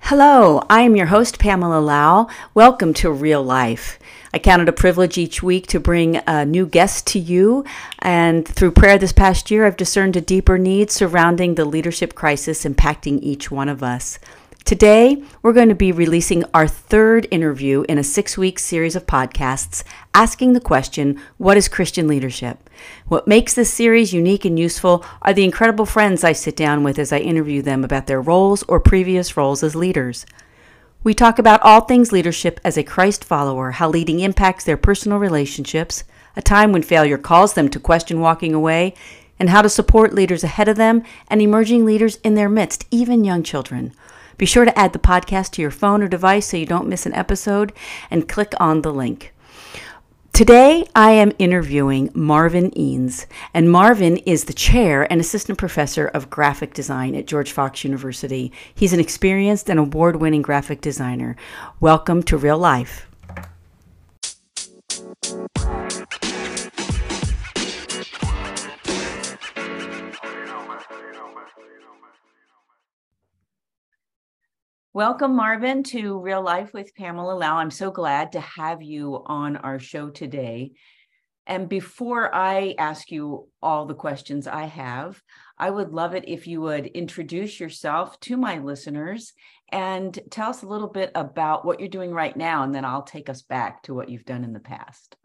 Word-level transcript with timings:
Hello, 0.00 0.64
I 0.70 0.80
am 0.80 0.96
your 0.96 1.06
host, 1.06 1.38
Pamela 1.38 1.80
Lau. 1.80 2.28
Welcome 2.54 2.94
to 2.94 3.12
Real 3.12 3.42
Life. 3.42 3.98
I 4.32 4.38
count 4.38 4.62
it 4.62 4.68
a 4.70 4.72
privilege 4.72 5.18
each 5.18 5.42
week 5.42 5.66
to 5.66 5.78
bring 5.78 6.16
a 6.26 6.46
new 6.46 6.66
guest 6.66 7.06
to 7.08 7.18
you. 7.18 7.64
And 7.98 8.48
through 8.48 8.70
prayer 8.70 8.96
this 8.96 9.12
past 9.12 9.50
year, 9.50 9.66
I've 9.66 9.76
discerned 9.76 10.16
a 10.16 10.22
deeper 10.22 10.56
need 10.56 10.90
surrounding 10.90 11.56
the 11.56 11.66
leadership 11.66 12.14
crisis 12.14 12.64
impacting 12.64 13.20
each 13.20 13.50
one 13.50 13.68
of 13.68 13.82
us. 13.82 14.18
Today, 14.64 15.22
we're 15.42 15.54
going 15.54 15.70
to 15.70 15.74
be 15.74 15.90
releasing 15.90 16.44
our 16.54 16.68
third 16.68 17.26
interview 17.30 17.82
in 17.88 17.98
a 17.98 18.04
six 18.04 18.38
week 18.38 18.58
series 18.58 18.94
of 18.94 19.06
podcasts 19.06 19.82
asking 20.14 20.52
the 20.52 20.60
question 20.60 21.20
What 21.38 21.56
is 21.56 21.66
Christian 21.66 22.06
leadership? 22.06 22.70
What 23.08 23.26
makes 23.26 23.54
this 23.54 23.72
series 23.72 24.12
unique 24.12 24.44
and 24.44 24.58
useful 24.58 25.04
are 25.22 25.32
the 25.32 25.44
incredible 25.44 25.86
friends 25.86 26.22
I 26.22 26.32
sit 26.32 26.56
down 26.56 26.84
with 26.84 26.98
as 26.98 27.12
I 27.12 27.18
interview 27.18 27.62
them 27.62 27.82
about 27.82 28.06
their 28.06 28.20
roles 28.20 28.62
or 28.64 28.78
previous 28.78 29.36
roles 29.36 29.62
as 29.64 29.74
leaders. 29.74 30.24
We 31.02 31.14
talk 31.14 31.38
about 31.38 31.62
all 31.62 31.80
things 31.80 32.12
leadership 32.12 32.60
as 32.62 32.76
a 32.76 32.84
Christ 32.84 33.24
follower, 33.24 33.72
how 33.72 33.88
leading 33.88 34.20
impacts 34.20 34.64
their 34.64 34.76
personal 34.76 35.18
relationships, 35.18 36.04
a 36.36 36.42
time 36.42 36.70
when 36.70 36.82
failure 36.82 37.18
calls 37.18 37.54
them 37.54 37.70
to 37.70 37.80
question 37.80 38.20
walking 38.20 38.54
away, 38.54 38.94
and 39.40 39.48
how 39.48 39.62
to 39.62 39.70
support 39.70 40.14
leaders 40.14 40.44
ahead 40.44 40.68
of 40.68 40.76
them 40.76 41.02
and 41.28 41.40
emerging 41.40 41.86
leaders 41.86 42.16
in 42.16 42.34
their 42.34 42.50
midst, 42.50 42.86
even 42.90 43.24
young 43.24 43.42
children. 43.42 43.92
Be 44.40 44.46
sure 44.46 44.64
to 44.64 44.78
add 44.78 44.94
the 44.94 44.98
podcast 44.98 45.50
to 45.50 45.60
your 45.60 45.70
phone 45.70 46.02
or 46.02 46.08
device 46.08 46.46
so 46.46 46.56
you 46.56 46.64
don't 46.64 46.88
miss 46.88 47.04
an 47.04 47.12
episode 47.12 47.74
and 48.10 48.26
click 48.26 48.54
on 48.58 48.80
the 48.80 48.90
link. 48.90 49.34
Today, 50.32 50.86
I 50.94 51.10
am 51.10 51.34
interviewing 51.38 52.10
Marvin 52.14 52.70
Eanes, 52.70 53.26
and 53.52 53.70
Marvin 53.70 54.16
is 54.16 54.44
the 54.44 54.54
chair 54.54 55.06
and 55.12 55.20
assistant 55.20 55.58
professor 55.58 56.06
of 56.06 56.30
graphic 56.30 56.72
design 56.72 57.14
at 57.14 57.26
George 57.26 57.52
Fox 57.52 57.84
University. 57.84 58.50
He's 58.74 58.94
an 58.94 59.00
experienced 59.00 59.68
and 59.68 59.78
award 59.78 60.16
winning 60.16 60.40
graphic 60.40 60.80
designer. 60.80 61.36
Welcome 61.78 62.22
to 62.22 62.38
Real 62.38 62.56
Life. 62.56 63.09
Welcome, 75.00 75.34
Marvin, 75.34 75.82
to 75.84 76.18
Real 76.18 76.42
Life 76.42 76.74
with 76.74 76.94
Pamela 76.94 77.32
Lau. 77.32 77.56
I'm 77.56 77.70
so 77.70 77.90
glad 77.90 78.32
to 78.32 78.40
have 78.40 78.82
you 78.82 79.22
on 79.24 79.56
our 79.56 79.78
show 79.78 80.10
today. 80.10 80.72
And 81.46 81.70
before 81.70 82.34
I 82.34 82.74
ask 82.76 83.10
you 83.10 83.48
all 83.62 83.86
the 83.86 83.94
questions 83.94 84.46
I 84.46 84.64
have, 84.66 85.18
I 85.56 85.70
would 85.70 85.94
love 85.94 86.14
it 86.14 86.28
if 86.28 86.46
you 86.46 86.60
would 86.60 86.84
introduce 86.84 87.58
yourself 87.58 88.20
to 88.20 88.36
my 88.36 88.58
listeners 88.58 89.32
and 89.72 90.18
tell 90.30 90.50
us 90.50 90.62
a 90.62 90.68
little 90.68 90.88
bit 90.88 91.12
about 91.14 91.64
what 91.64 91.80
you're 91.80 91.88
doing 91.88 92.12
right 92.12 92.36
now, 92.36 92.62
and 92.62 92.74
then 92.74 92.84
I'll 92.84 93.00
take 93.00 93.30
us 93.30 93.40
back 93.40 93.82
to 93.84 93.94
what 93.94 94.10
you've 94.10 94.26
done 94.26 94.44
in 94.44 94.52
the 94.52 94.60
past. 94.60 95.16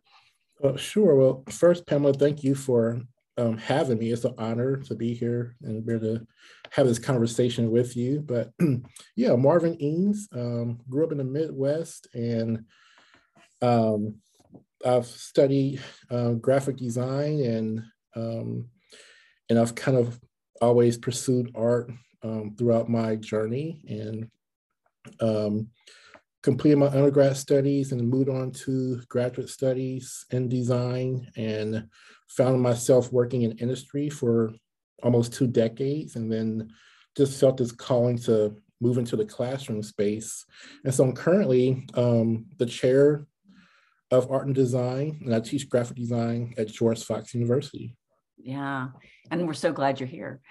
Well, 0.62 0.78
sure. 0.78 1.16
Well, 1.16 1.44
first, 1.50 1.86
Pamela, 1.86 2.14
thank 2.14 2.46
you 2.46 2.56
for 2.56 3.02
um, 3.38 3.58
having 3.58 4.00
me. 4.00 4.12
It's 4.12 4.26
an 4.26 4.34
honor 4.38 4.78
to 4.78 4.96
be 4.96 5.14
here 5.14 5.56
and 5.62 5.86
be 5.86 5.94
able 5.94 6.18
to 6.18 6.28
have 6.72 6.88
this 6.88 7.00
conversation 7.00 7.72
with 7.72 7.96
you. 7.96 8.22
But 8.22 8.52
yeah, 9.16 9.36
Marvin 9.36 9.78
Eanes 9.78 10.28
um, 10.34 10.80
grew 10.90 11.06
up 11.06 11.12
in 11.12 11.18
the 11.18 11.24
Midwest 11.24 12.08
and 12.14 12.66
um, 13.62 14.16
I've 14.86 15.08
studied 15.08 15.82
uh, 16.10 16.34
graphic 16.34 16.78
design 16.78 17.40
and 17.42 17.84
um, 18.16 18.70
and 19.50 19.60
I've 19.60 19.76
kind 19.76 19.98
of 19.98 20.20
always 20.62 20.98
pursued 20.98 21.52
art 21.56 21.92
um, 22.24 22.56
throughout 22.58 22.90
my 22.90 23.16
journey 23.16 23.84
and 23.88 24.30
um, 25.20 25.70
completed 26.42 26.78
my 26.78 26.88
undergrad 26.88 27.36
studies 27.36 27.92
and 27.92 28.08
moved 28.08 28.30
on 28.30 28.52
to 28.52 29.02
graduate 29.10 29.50
studies 29.50 30.26
in 30.32 30.48
design 30.48 31.28
and 31.36 31.88
found 32.28 32.62
myself 32.62 33.12
working 33.12 33.44
in 33.44 33.58
industry 33.58 34.10
for 34.10 34.54
almost 35.04 35.34
two 35.34 35.48
decades 35.48 36.16
and 36.16 36.32
then 36.32 36.70
just 37.18 37.40
felt 37.40 37.58
this 37.58 37.72
calling 37.72 38.18
to 38.18 38.56
move 38.82 38.98
into 38.98 39.16
the 39.16 39.26
classroom 39.26 39.82
space. 39.82 40.46
And 40.84 40.94
so 40.94 41.04
I'm 41.04 41.14
currently 41.14 41.86
um, 41.94 42.46
the 42.58 42.66
chair 42.66 43.26
of 44.12 44.32
art 44.32 44.46
and 44.46 44.56
design, 44.56 45.22
and 45.26 45.34
I 45.34 45.40
teach 45.40 45.70
graphic 45.70 45.98
design 45.98 46.54
at 46.58 46.68
George 46.68 47.04
Fox 47.04 47.34
University. 47.34 47.96
Yeah, 48.38 48.90
and 49.32 49.48
we're 49.48 49.54
so 49.54 49.72
glad 49.72 50.00
you're 50.00 50.08
here. 50.08 50.42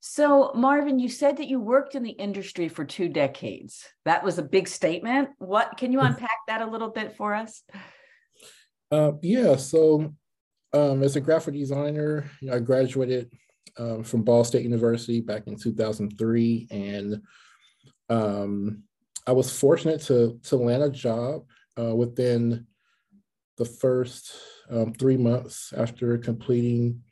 So, 0.00 0.52
Marvin, 0.54 0.98
you 0.98 1.08
said 1.08 1.38
that 1.38 1.48
you 1.48 1.58
worked 1.58 1.94
in 1.94 2.02
the 2.02 2.10
industry 2.10 2.68
for 2.68 2.84
two 2.84 3.08
decades. 3.08 3.84
That 4.04 4.22
was 4.22 4.38
a 4.38 4.42
big 4.42 4.68
statement. 4.68 5.30
What 5.38 5.76
can 5.76 5.92
you 5.92 6.00
unpack 6.00 6.38
that 6.46 6.62
a 6.62 6.70
little 6.70 6.90
bit 6.90 7.16
for 7.16 7.34
us? 7.34 7.62
Uh, 8.90 9.12
yeah, 9.20 9.56
so 9.56 10.14
um, 10.76 11.02
as 11.02 11.16
a 11.16 11.20
graphic 11.20 11.54
designer, 11.54 12.30
I 12.52 12.58
graduated 12.58 13.30
um, 13.78 14.04
from 14.04 14.22
Ball 14.22 14.44
State 14.44 14.62
University 14.62 15.20
back 15.20 15.46
in 15.46 15.56
2003, 15.56 16.68
and 16.70 17.22
um, 18.10 18.82
I 19.26 19.32
was 19.32 19.58
fortunate 19.58 20.02
to 20.02 20.38
to 20.44 20.56
land 20.56 20.82
a 20.82 20.90
job 20.90 21.44
uh, 21.80 21.94
within 21.94 22.66
the 23.56 23.64
first 23.64 24.32
um, 24.70 24.92
three 24.92 25.16
months 25.16 25.72
after 25.74 26.18
completing 26.18 27.02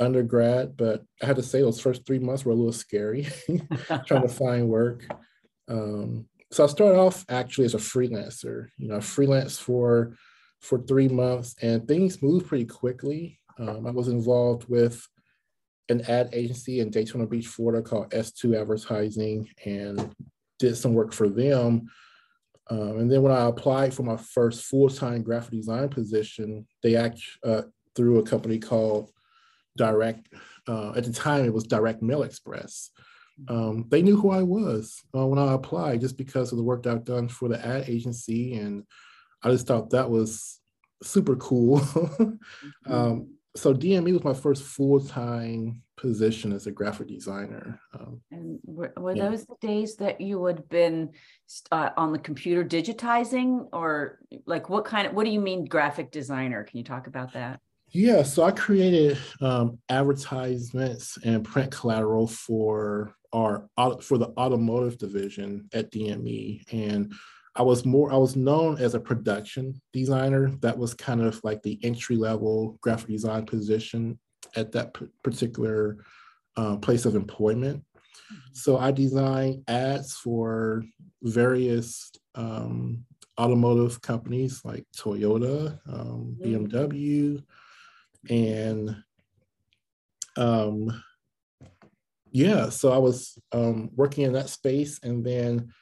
undergrad. 0.00 0.76
But 0.76 1.04
I 1.22 1.26
had 1.26 1.36
to 1.36 1.42
say 1.42 1.60
those 1.60 1.80
first 1.80 2.04
three 2.04 2.18
months 2.18 2.44
were 2.44 2.52
a 2.52 2.56
little 2.56 2.72
scary, 2.72 3.28
trying 4.06 4.22
to 4.22 4.28
find 4.28 4.68
work. 4.68 5.04
Um, 5.68 6.26
so 6.50 6.64
I 6.64 6.66
started 6.66 6.98
off 6.98 7.24
actually 7.28 7.66
as 7.66 7.74
a 7.74 7.78
freelancer. 7.78 8.68
You 8.76 8.88
know, 8.88 9.00
freelance 9.00 9.56
for 9.56 10.16
for 10.60 10.80
three 10.80 11.08
months, 11.08 11.54
and 11.62 11.86
things 11.86 12.22
moved 12.22 12.46
pretty 12.46 12.64
quickly. 12.64 13.38
Um, 13.58 13.86
I 13.86 13.90
was 13.90 14.08
involved 14.08 14.68
with 14.68 15.06
an 15.88 16.02
ad 16.02 16.30
agency 16.32 16.80
in 16.80 16.90
Daytona 16.90 17.26
Beach, 17.26 17.46
Florida 17.46 17.82
called 17.82 18.10
S2 18.10 18.60
Advertising, 18.60 19.48
and 19.64 20.14
did 20.58 20.76
some 20.76 20.94
work 20.94 21.12
for 21.12 21.28
them. 21.28 21.88
Um, 22.70 22.98
and 22.98 23.10
then 23.10 23.22
when 23.22 23.32
I 23.32 23.46
applied 23.46 23.94
for 23.94 24.02
my 24.02 24.16
first 24.16 24.64
full-time 24.64 25.22
graphic 25.22 25.52
design 25.52 25.88
position, 25.88 26.66
they 26.82 26.96
act 26.96 27.20
uh, 27.42 27.62
through 27.94 28.18
a 28.18 28.22
company 28.22 28.58
called 28.58 29.10
Direct. 29.76 30.28
Uh, 30.66 30.92
at 30.94 31.04
the 31.04 31.12
time, 31.12 31.46
it 31.46 31.52
was 31.52 31.64
Direct 31.64 32.02
Mail 32.02 32.22
Express. 32.22 32.90
Um, 33.48 33.86
they 33.88 34.02
knew 34.02 34.16
who 34.16 34.30
I 34.30 34.42
was 34.42 35.00
uh, 35.16 35.26
when 35.26 35.38
I 35.38 35.54
applied, 35.54 36.00
just 36.00 36.18
because 36.18 36.52
of 36.52 36.58
the 36.58 36.64
work 36.64 36.82
that 36.82 36.92
I've 36.92 37.04
done 37.04 37.28
for 37.28 37.48
the 37.48 37.64
ad 37.64 37.88
agency, 37.88 38.56
and 38.56 38.84
I 39.42 39.50
just 39.50 39.66
thought 39.66 39.90
that 39.90 40.10
was 40.10 40.60
super 41.02 41.36
cool. 41.36 41.80
Mm-hmm. 41.88 42.92
um, 42.92 43.28
so 43.56 43.74
DME 43.74 44.12
was 44.12 44.24
my 44.24 44.34
first 44.34 44.62
full 44.62 45.00
time 45.00 45.82
position 45.96 46.52
as 46.52 46.66
a 46.66 46.70
graphic 46.70 47.08
designer. 47.08 47.80
Um, 47.98 48.20
and 48.30 48.58
were, 48.64 48.92
were 48.96 49.16
yeah. 49.16 49.28
those 49.28 49.44
the 49.44 49.56
days 49.60 49.96
that 49.96 50.20
you 50.20 50.44
had 50.44 50.68
been 50.68 51.10
uh, 51.72 51.90
on 51.96 52.12
the 52.12 52.18
computer 52.18 52.64
digitizing, 52.64 53.68
or 53.72 54.20
like 54.46 54.68
what 54.70 54.84
kind 54.84 55.06
of? 55.06 55.14
What 55.14 55.24
do 55.24 55.30
you 55.30 55.40
mean 55.40 55.66
graphic 55.66 56.10
designer? 56.10 56.64
Can 56.64 56.78
you 56.78 56.84
talk 56.84 57.06
about 57.06 57.32
that? 57.34 57.60
Yeah, 57.90 58.22
so 58.22 58.44
I 58.44 58.52
created 58.52 59.18
um, 59.40 59.78
advertisements 59.88 61.18
and 61.24 61.44
print 61.44 61.72
collateral 61.72 62.26
for 62.26 63.14
our 63.32 63.68
for 64.00 64.18
the 64.18 64.32
automotive 64.38 64.98
division 64.98 65.68
at 65.72 65.90
DME, 65.90 66.72
and 66.72 67.12
I 67.54 67.62
was 67.62 67.84
more, 67.84 68.12
I 68.12 68.16
was 68.16 68.36
known 68.36 68.78
as 68.78 68.94
a 68.94 69.00
production 69.00 69.80
designer. 69.92 70.50
That 70.60 70.78
was 70.78 70.94
kind 70.94 71.20
of 71.20 71.42
like 71.42 71.62
the 71.62 71.78
entry 71.82 72.16
level 72.16 72.78
graphic 72.80 73.08
design 73.08 73.46
position 73.46 74.18
at 74.54 74.72
that 74.72 74.96
particular 75.22 75.98
uh, 76.56 76.76
place 76.76 77.04
of 77.04 77.14
employment. 77.16 77.78
Mm-hmm. 77.78 78.36
So 78.52 78.78
I 78.78 78.90
designed 78.90 79.64
ads 79.68 80.14
for 80.14 80.84
various 81.22 82.10
um, 82.34 83.04
automotive 83.38 84.00
companies 84.02 84.62
like 84.64 84.84
Toyota, 84.96 85.78
um, 85.88 86.36
BMW, 86.40 87.42
and 88.28 88.96
um, 90.36 91.02
yeah, 92.30 92.68
so 92.68 92.92
I 92.92 92.98
was 92.98 93.38
um, 93.52 93.90
working 93.94 94.24
in 94.24 94.32
that 94.34 94.50
space, 94.50 95.00
and 95.02 95.24
then 95.24 95.72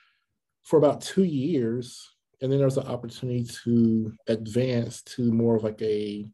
for 0.66 0.78
about 0.78 1.00
two 1.00 1.24
years. 1.24 2.16
And 2.42 2.50
then 2.50 2.58
there 2.58 2.66
was 2.66 2.76
an 2.76 2.88
opportunity 2.88 3.44
to 3.64 4.12
advance 4.26 5.00
to 5.02 5.32
more 5.32 5.56
of 5.56 5.64
like 5.64 5.80
a 5.80 6.26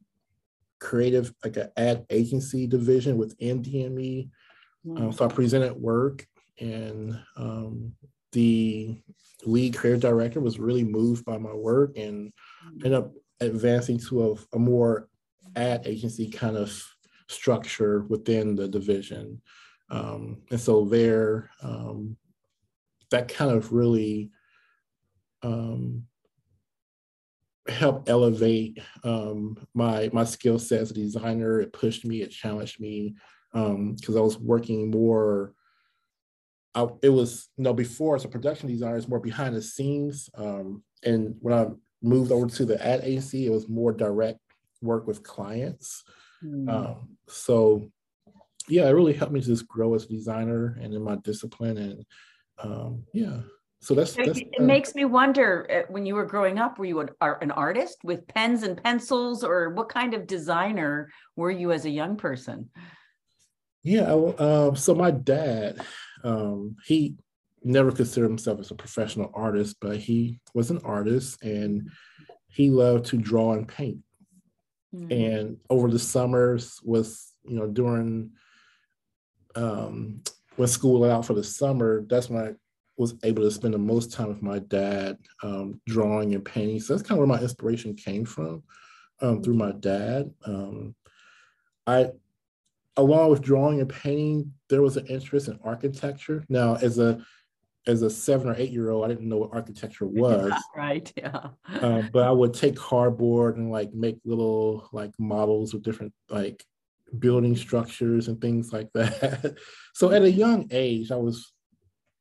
creative, 0.80 1.32
like 1.44 1.56
an 1.58 1.68
ad 1.76 2.06
agency 2.10 2.66
division 2.66 3.18
within 3.18 3.62
DME. 3.62 4.30
Um, 4.96 5.12
so 5.12 5.26
I 5.26 5.28
presented 5.28 5.74
work, 5.74 6.26
and 6.58 7.16
um, 7.36 7.92
the 8.32 8.96
lead 9.44 9.76
creative 9.76 10.00
director 10.00 10.40
was 10.40 10.58
really 10.58 10.82
moved 10.82 11.24
by 11.24 11.38
my 11.38 11.52
work 11.52 11.96
and 11.96 12.32
ended 12.84 12.94
up 12.94 13.12
advancing 13.40 13.98
to 13.98 14.32
a, 14.32 14.56
a 14.56 14.58
more 14.58 15.08
ad 15.54 15.82
agency 15.86 16.28
kind 16.28 16.56
of 16.56 16.82
structure 17.28 18.06
within 18.08 18.56
the 18.56 18.66
division. 18.66 19.40
Um, 19.88 20.42
and 20.50 20.60
so 20.60 20.84
there, 20.84 21.50
um, 21.62 22.16
that 23.12 23.28
kind 23.28 23.50
of 23.50 23.72
really 23.72 24.30
um, 25.42 26.04
helped 27.68 28.08
elevate 28.08 28.78
um, 29.04 29.56
my 29.74 30.10
my 30.12 30.24
skill 30.24 30.58
set 30.58 30.80
as 30.80 30.90
a 30.90 30.94
designer. 30.94 31.60
It 31.60 31.72
pushed 31.72 32.04
me, 32.04 32.22
it 32.22 32.30
challenged 32.30 32.80
me 32.80 33.14
because 33.52 34.16
um, 34.16 34.18
I 34.18 34.20
was 34.20 34.38
working 34.38 34.90
more. 34.90 35.54
I, 36.74 36.86
it 37.02 37.10
was 37.10 37.48
you 37.56 37.64
know 37.64 37.74
before 37.74 38.16
as 38.16 38.24
a 38.24 38.28
production 38.28 38.68
designer, 38.68 38.96
it's 38.96 39.08
more 39.08 39.20
behind 39.20 39.54
the 39.54 39.62
scenes. 39.62 40.28
Um, 40.34 40.82
and 41.04 41.36
when 41.40 41.54
I 41.54 41.66
moved 42.02 42.32
over 42.32 42.46
to 42.46 42.64
the 42.64 42.84
ad 42.84 43.02
agency, 43.04 43.46
it 43.46 43.50
was 43.50 43.68
more 43.68 43.92
direct 43.92 44.40
work 44.80 45.06
with 45.06 45.22
clients. 45.22 46.02
Mm. 46.44 46.68
Um, 46.68 47.16
so 47.28 47.90
yeah, 48.68 48.88
it 48.88 48.92
really 48.92 49.12
helped 49.12 49.32
me 49.32 49.40
just 49.40 49.68
grow 49.68 49.94
as 49.94 50.04
a 50.04 50.08
designer 50.08 50.78
and 50.80 50.94
in 50.94 51.02
my 51.02 51.16
discipline. 51.16 51.78
And 51.78 52.04
um, 52.58 53.04
yeah, 53.12 53.40
so 53.80 53.94
that's, 53.94 54.14
that's 54.14 54.38
it, 54.38 54.48
uh, 54.60 54.62
makes 54.62 54.94
me 54.94 55.04
wonder 55.04 55.66
uh, 55.68 55.92
when 55.92 56.06
you 56.06 56.14
were 56.14 56.24
growing 56.24 56.58
up, 56.58 56.78
were 56.78 56.84
you 56.84 57.00
an, 57.00 57.10
an 57.20 57.50
artist 57.50 57.98
with 58.04 58.28
pens 58.28 58.62
and 58.62 58.80
pencils, 58.80 59.42
or 59.42 59.70
what 59.70 59.88
kind 59.88 60.14
of 60.14 60.28
designer 60.28 61.10
were 61.34 61.50
you 61.50 61.72
as 61.72 61.84
a 61.84 61.90
young 61.90 62.16
person? 62.16 62.70
Yeah, 63.82 64.12
uh, 64.14 64.74
so 64.74 64.94
my 64.94 65.10
dad, 65.10 65.84
um, 66.22 66.76
he 66.86 67.16
never 67.64 67.90
considered 67.90 68.28
himself 68.28 68.60
as 68.60 68.70
a 68.70 68.76
professional 68.76 69.32
artist, 69.34 69.76
but 69.80 69.96
he 69.96 70.38
was 70.54 70.70
an 70.70 70.80
artist 70.84 71.42
and 71.42 71.90
he 72.46 72.70
loved 72.70 73.06
to 73.06 73.16
draw 73.16 73.54
and 73.54 73.66
paint. 73.66 73.98
Mm-hmm. 74.94 75.10
And 75.10 75.56
over 75.68 75.90
the 75.90 75.98
summers 75.98 76.78
was, 76.84 77.32
you 77.44 77.56
know, 77.56 77.66
during 77.66 78.30
um, 79.56 80.22
when 80.56 80.68
school 80.68 81.00
let 81.00 81.10
out 81.10 81.26
for 81.26 81.34
the 81.34 81.44
summer, 81.44 82.04
that's 82.08 82.28
when 82.28 82.44
I 82.44 82.52
was 82.96 83.14
able 83.24 83.42
to 83.42 83.50
spend 83.50 83.74
the 83.74 83.78
most 83.78 84.12
time 84.12 84.28
with 84.28 84.42
my 84.42 84.58
dad 84.58 85.18
um, 85.42 85.80
drawing 85.86 86.34
and 86.34 86.44
painting. 86.44 86.80
So 86.80 86.94
that's 86.94 87.06
kind 87.06 87.20
of 87.20 87.26
where 87.26 87.38
my 87.38 87.42
inspiration 87.42 87.94
came 87.94 88.24
from 88.24 88.62
um, 89.20 89.42
through 89.42 89.54
my 89.54 89.72
dad. 89.72 90.30
Um, 90.44 90.94
I, 91.86 92.10
along 92.96 93.30
with 93.30 93.42
drawing 93.42 93.80
and 93.80 93.88
painting, 93.88 94.52
there 94.68 94.82
was 94.82 94.96
an 94.96 95.06
interest 95.06 95.48
in 95.48 95.58
architecture. 95.64 96.44
Now, 96.48 96.76
as 96.76 96.98
a 96.98 97.24
as 97.84 98.02
a 98.02 98.10
seven 98.10 98.48
or 98.48 98.54
eight 98.56 98.70
year 98.70 98.90
old, 98.90 99.04
I 99.04 99.08
didn't 99.08 99.28
know 99.28 99.38
what 99.38 99.54
architecture 99.54 100.06
was. 100.06 100.52
right. 100.76 101.10
Yeah. 101.16 101.48
Um, 101.80 102.10
but 102.12 102.24
I 102.24 102.30
would 102.30 102.54
take 102.54 102.76
cardboard 102.76 103.56
and 103.56 103.72
like 103.72 103.92
make 103.92 104.18
little 104.24 104.88
like 104.92 105.12
models 105.18 105.74
of 105.74 105.82
different 105.82 106.12
like 106.28 106.64
building 107.18 107.56
structures 107.56 108.28
and 108.28 108.40
things 108.40 108.72
like 108.72 108.88
that. 108.94 109.56
so 109.94 110.10
at 110.10 110.22
a 110.22 110.30
young 110.30 110.68
age, 110.70 111.10
I 111.10 111.16
was 111.16 111.52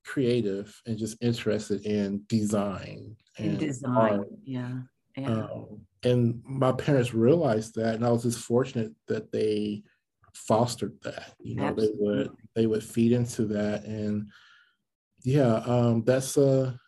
creative 0.06 0.80
and 0.86 0.98
just 0.98 1.18
interested 1.22 1.86
in 1.86 2.24
design 2.28 3.16
and 3.38 3.58
design. 3.58 4.20
Art. 4.20 4.28
Yeah. 4.44 4.80
Yeah. 5.18 5.30
Um, 5.30 5.82
and 6.04 6.42
my 6.46 6.72
parents 6.72 7.14
realized 7.14 7.76
that, 7.76 7.96
and 7.96 8.06
I 8.06 8.10
was 8.10 8.24
just 8.24 8.40
fortunate 8.40 8.94
that 9.08 9.32
they 9.32 9.84
fostered 10.34 10.94
that. 11.04 11.34
You 11.40 11.56
know, 11.56 11.66
Absolutely. 11.66 11.98
they 11.98 12.04
would 12.04 12.32
they 12.56 12.66
would 12.66 12.84
feed 12.84 13.12
into 13.12 13.46
that, 13.48 13.84
and 13.84 14.30
yeah, 15.24 15.56
um, 15.66 16.04
that's 16.06 16.38
a 16.38 16.80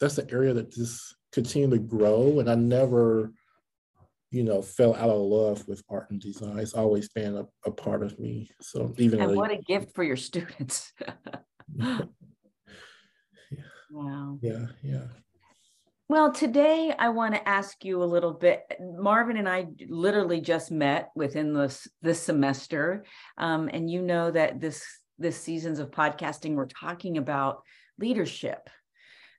that's 0.00 0.18
an 0.18 0.28
area 0.30 0.52
that 0.54 0.72
just 0.72 1.16
continued 1.32 1.72
to 1.72 1.78
grow, 1.78 2.40
and 2.40 2.50
I 2.50 2.54
never, 2.54 3.32
you 4.36 4.44
know, 4.44 4.60
fell 4.60 4.94
out 4.94 5.08
of 5.08 5.18
love 5.18 5.66
with 5.66 5.82
art 5.88 6.10
and 6.10 6.20
design. 6.20 6.58
It's 6.58 6.74
always 6.74 7.08
been 7.08 7.38
a, 7.38 7.46
a 7.64 7.70
part 7.70 8.02
of 8.02 8.18
me. 8.18 8.50
So 8.60 8.92
even 8.98 9.18
and 9.18 9.34
what 9.34 9.50
a 9.50 9.56
gift 9.56 9.94
for 9.94 10.04
your 10.04 10.16
students. 10.16 10.92
Wow. 13.90 14.38
Yeah, 14.42 14.66
yeah. 14.82 15.06
Well, 16.08 16.32
today 16.32 16.92
I 16.96 17.08
want 17.08 17.34
to 17.34 17.48
ask 17.48 17.84
you 17.84 18.02
a 18.02 18.04
little 18.04 18.34
bit. 18.34 18.60
Marvin 18.80 19.38
and 19.38 19.48
I 19.48 19.68
literally 19.88 20.40
just 20.40 20.70
met 20.70 21.10
within 21.16 21.54
this 21.54 21.88
this 22.02 22.20
semester, 22.20 23.04
um, 23.38 23.70
and 23.72 23.90
you 23.90 24.02
know 24.02 24.30
that 24.30 24.60
this 24.60 24.84
this 25.18 25.40
seasons 25.40 25.78
of 25.78 25.90
podcasting 25.90 26.54
we're 26.54 26.66
talking 26.66 27.16
about 27.16 27.62
leadership 27.98 28.68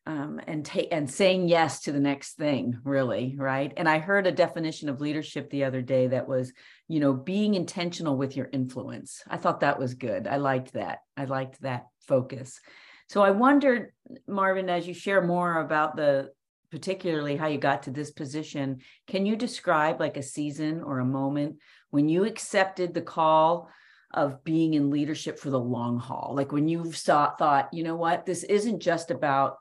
um, 0.07 0.39
and 0.47 0.65
take 0.65 0.87
and 0.93 1.09
saying 1.09 1.49
yes 1.49 1.81
to 1.81 1.91
the 1.91 1.99
next 1.99 2.37
thing, 2.37 2.79
really, 2.85 3.35
right? 3.37 3.73
And 3.75 3.89
I 3.89 3.99
heard 3.99 4.25
a 4.25 4.31
definition 4.31 4.87
of 4.87 5.01
leadership 5.01 5.49
the 5.49 5.65
other 5.65 5.81
day 5.81 6.07
that 6.07 6.29
was, 6.29 6.53
you 6.87 7.01
know, 7.01 7.11
being 7.11 7.55
intentional 7.55 8.15
with 8.15 8.37
your 8.37 8.47
influence. 8.53 9.21
I 9.27 9.35
thought 9.35 9.59
that 9.59 9.77
was 9.77 9.95
good. 9.95 10.25
I 10.25 10.37
liked 10.37 10.73
that. 10.73 10.99
I 11.17 11.25
liked 11.25 11.61
that 11.61 11.87
focus. 12.07 12.61
So 13.09 13.21
I 13.21 13.31
wondered, 13.31 13.91
Marvin, 14.27 14.69
as 14.69 14.87
you 14.87 14.93
share 14.93 15.21
more 15.21 15.59
about 15.59 15.97
the 15.97 16.31
particularly 16.71 17.35
how 17.35 17.47
you 17.47 17.57
got 17.57 17.83
to 17.83 17.91
this 17.91 18.11
position, 18.11 18.79
can 19.07 19.25
you 19.25 19.35
describe 19.35 19.99
like 19.99 20.15
a 20.15 20.23
season 20.23 20.83
or 20.83 20.99
a 20.99 21.05
moment 21.05 21.57
when 21.89 22.07
you 22.07 22.23
accepted 22.23 22.93
the 22.93 23.01
call 23.01 23.69
of 24.13 24.41
being 24.45 24.73
in 24.73 24.89
leadership 24.89 25.37
for 25.37 25.49
the 25.49 25.59
long 25.59 25.99
haul? 25.99 26.31
Like 26.33 26.53
when 26.53 26.69
you 26.69 26.93
saw 26.93 27.35
thought, 27.35 27.73
you 27.73 27.83
know 27.83 27.97
what, 27.97 28.25
this 28.25 28.43
isn't 28.43 28.79
just 28.79 29.11
about 29.11 29.57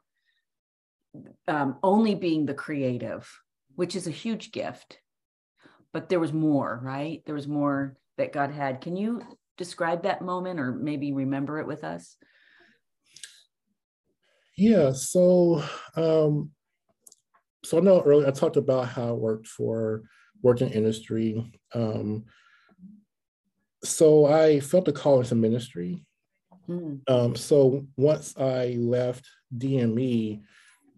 um, 1.48 1.76
only 1.82 2.14
being 2.14 2.46
the 2.46 2.54
creative, 2.54 3.30
which 3.74 3.96
is 3.96 4.06
a 4.06 4.10
huge 4.10 4.52
gift, 4.52 4.98
but 5.92 6.08
there 6.08 6.20
was 6.20 6.32
more, 6.32 6.80
right? 6.82 7.22
There 7.26 7.34
was 7.34 7.48
more 7.48 7.96
that 8.18 8.32
God 8.32 8.50
had. 8.50 8.80
Can 8.80 8.96
you 8.96 9.22
describe 9.56 10.02
that 10.02 10.22
moment 10.22 10.60
or 10.60 10.72
maybe 10.72 11.12
remember 11.12 11.58
it 11.60 11.66
with 11.66 11.84
us? 11.84 12.16
Yeah, 14.56 14.92
so 14.92 15.62
um, 15.96 16.50
so 17.64 17.78
I 17.78 17.80
know 17.80 18.02
earlier 18.02 18.26
I 18.26 18.30
talked 18.30 18.56
about 18.56 18.88
how 18.88 19.08
I 19.08 19.12
worked 19.12 19.46
for 19.46 20.02
working 20.42 20.70
industry. 20.70 21.52
Um, 21.74 22.24
so 23.84 24.26
I 24.26 24.60
felt 24.60 24.88
a 24.88 24.92
call 24.92 25.20
into 25.20 25.34
ministry. 25.34 26.04
Mm. 26.68 27.00
Um, 27.08 27.36
so 27.36 27.86
once 27.96 28.36
I 28.38 28.76
left 28.78 29.26
DME, 29.56 30.42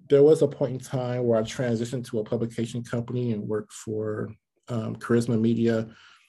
there 0.09 0.23
was 0.23 0.43
a 0.43 0.49
point 0.49 0.73
in 0.73 0.79
time 0.79 1.25
where 1.25 1.39
I 1.39 1.43
transitioned 1.43 2.07
to 2.07 2.21
a 2.21 2.25
publication 2.25 2.83
company 2.83 3.33
and 3.33 3.47
worked 3.47 3.73
for 3.73 4.31
um, 4.69 4.97
Charisma 4.97 5.41
Media. 5.41 5.89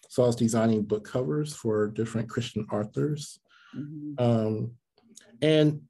So 0.09 0.23
I 0.23 0.27
was 0.27 0.35
designing 0.35 0.83
book 0.83 1.05
covers 1.05 1.55
for 1.55 1.87
different 1.87 2.29
Christian 2.29 2.65
authors. 2.71 3.39
Mm-hmm. 3.75 4.23
Um, 4.23 4.71
and 5.41 5.81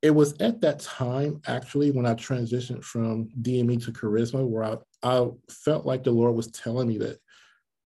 it 0.00 0.10
was 0.10 0.34
at 0.40 0.60
that 0.60 0.78
time 0.78 1.40
actually 1.46 1.90
when 1.90 2.06
I 2.06 2.14
transitioned 2.14 2.84
from 2.84 3.28
DME 3.42 3.84
to 3.84 3.92
Charisma 3.92 4.46
where 4.46 4.64
I, 4.64 4.76
I 5.02 5.28
felt 5.50 5.86
like 5.86 6.04
the 6.04 6.12
Lord 6.12 6.36
was 6.36 6.48
telling 6.48 6.88
me 6.88 6.98
that 6.98 7.18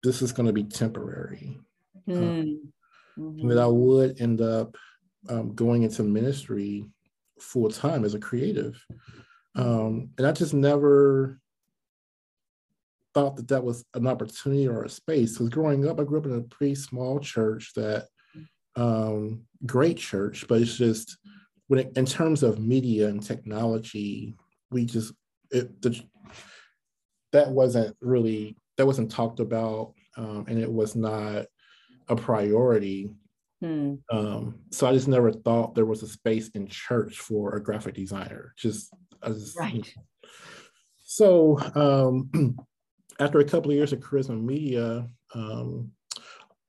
this 0.03 0.21
is 0.21 0.31
going 0.31 0.47
to 0.47 0.53
be 0.53 0.63
temporary. 0.63 1.59
Mm. 2.07 2.17
Um, 2.17 2.71
mm-hmm. 3.17 3.47
that 3.47 3.57
I 3.59 3.67
would 3.67 4.19
end 4.19 4.41
up 4.41 4.75
um, 5.29 5.53
going 5.53 5.83
into 5.83 6.03
ministry 6.03 6.85
full 7.39 7.69
time 7.69 8.03
as 8.03 8.13
a 8.13 8.19
creative. 8.19 8.83
Um, 9.55 10.11
and 10.17 10.27
I 10.27 10.31
just 10.31 10.53
never 10.53 11.39
thought 13.13 13.35
that 13.35 13.49
that 13.49 13.63
was 13.63 13.83
an 13.93 14.07
opportunity 14.07 14.67
or 14.67 14.83
a 14.83 14.89
space. 14.89 15.33
Because 15.33 15.49
growing 15.49 15.87
up, 15.87 15.99
I 15.99 16.03
grew 16.03 16.19
up 16.19 16.25
in 16.25 16.35
a 16.35 16.41
pretty 16.41 16.75
small 16.75 17.19
church 17.19 17.73
that, 17.75 18.07
um, 18.75 19.41
great 19.65 19.97
church, 19.97 20.45
but 20.47 20.61
it's 20.61 20.77
just, 20.77 21.17
when 21.67 21.79
it, 21.79 21.97
in 21.97 22.05
terms 22.05 22.43
of 22.43 22.59
media 22.59 23.07
and 23.07 23.23
technology, 23.23 24.35
we 24.71 24.85
just 24.85 25.13
it 25.51 25.81
the, 25.81 26.01
that 27.31 27.49
wasn't 27.49 27.95
really 28.01 28.57
that 28.77 28.85
wasn't 28.85 29.09
talked 29.09 29.39
about, 29.39 29.93
um, 30.17 30.45
and 30.49 30.59
it 30.59 30.69
was 30.69 30.97
not 30.97 31.45
a 32.09 32.15
priority. 32.15 33.09
Hmm. 33.61 33.95
Um, 34.11 34.59
so 34.71 34.85
I 34.87 34.93
just 34.93 35.07
never 35.07 35.31
thought 35.31 35.75
there 35.75 35.85
was 35.85 36.03
a 36.03 36.07
space 36.07 36.49
in 36.49 36.67
church 36.67 37.19
for 37.19 37.55
a 37.55 37.63
graphic 37.63 37.93
designer. 37.93 38.53
Just, 38.57 38.93
just 39.29 39.57
right. 39.57 39.93
So 41.03 41.59
um, 41.75 42.57
after 43.19 43.39
a 43.39 43.45
couple 43.45 43.71
of 43.71 43.77
years 43.77 43.93
of 43.93 43.99
Charisma 43.99 44.41
Media, 44.41 45.07
um, 45.35 45.91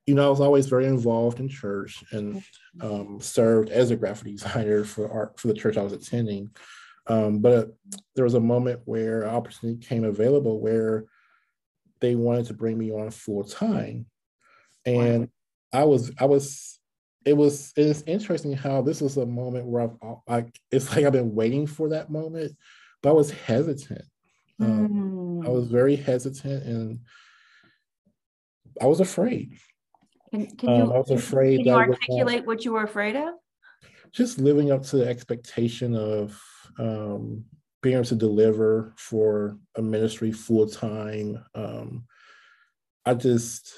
you 0.07 0.15
know, 0.15 0.27
I 0.27 0.31
was 0.31 0.41
always 0.41 0.67
very 0.67 0.87
involved 0.87 1.39
in 1.39 1.49
church 1.49 2.03
and 2.11 2.43
um, 2.81 3.21
served 3.21 3.71
as 3.71 3.91
a 3.91 3.97
graphic 3.97 4.33
designer 4.33 4.85
for 4.85 5.11
art 5.11 5.39
for 5.39 5.49
the 5.49 5.55
church 5.55 5.77
I 5.77 5.83
was 5.83 5.93
attending. 5.93 6.51
Um, 7.07 7.39
but 7.39 7.77
there 8.15 8.25
was 8.25 8.35
a 8.35 8.41
moment 8.41 8.81
where 8.85 9.29
opportunity 9.29 9.85
came 9.85 10.05
available 10.05 10.61
where 10.61 11.05
they 12.01 12.15
wanted 12.15 12.47
to 12.47 12.55
bring 12.55 12.79
me 12.79 12.93
on 12.93 13.11
full 13.11 13.45
time, 13.45 14.07
and 14.85 15.29
wow. 15.73 15.81
I 15.81 15.85
was 15.85 16.13
I 16.19 16.27
was 16.27 16.79
it 17.25 17.35
was 17.35 17.73
it's 17.77 18.03
interesting 18.03 18.53
how 18.53 18.83
this 18.83 19.01
was 19.01 19.17
a 19.17 19.27
moment 19.27 19.67
where 19.67 19.83
I've 19.83 19.97
like 20.27 20.61
it's 20.71 20.91
like 20.95 21.05
I've 21.05 21.13
been 21.13 21.35
waiting 21.35 21.67
for 21.67 21.91
that 21.91 22.11
moment, 22.11 22.57
but 23.03 23.11
I 23.11 23.13
was 23.13 23.31
hesitant 23.31 24.05
Um, 24.61 25.43
I 25.45 25.49
was 25.49 25.67
hmm. 25.67 25.73
very 25.73 25.97
hesitant 25.97 26.65
and 26.65 27.01
I 28.81 28.87
was 28.87 29.01
afraid. 29.01 29.59
Can, 30.31 30.47
can 30.57 30.69
you, 30.71 30.83
um, 30.85 30.93
I 30.93 30.99
was 30.99 31.11
afraid. 31.11 31.59
Can 31.59 31.67
you 31.67 31.73
articulate 31.75 32.47
what 32.47 32.65
you 32.65 32.73
were 32.73 32.85
afraid 32.85 33.17
of? 33.17 33.35
Just 34.13 34.39
living 34.39 34.71
up 34.71 34.83
to 34.85 34.97
the 34.97 35.09
expectation 35.09 35.95
of 35.95 36.41
um, 36.79 37.45
being 37.83 37.97
able 37.97 38.05
to 38.07 38.15
deliver 38.15 38.95
for 38.97 39.59
a 39.77 39.83
ministry 39.83 40.33
full 40.33 40.67
time. 40.67 41.45
Um, 41.55 42.05
I 43.05 43.15
just, 43.15 43.75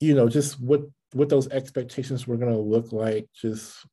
you 0.00 0.14
know, 0.14 0.28
just 0.28 0.60
what 0.60 0.82
what 1.14 1.28
those 1.28 1.48
expectations 1.48 2.26
were 2.26 2.36
going 2.36 2.52
to 2.52 2.58
look 2.58 2.92
like. 2.92 3.28
Just 3.34 3.86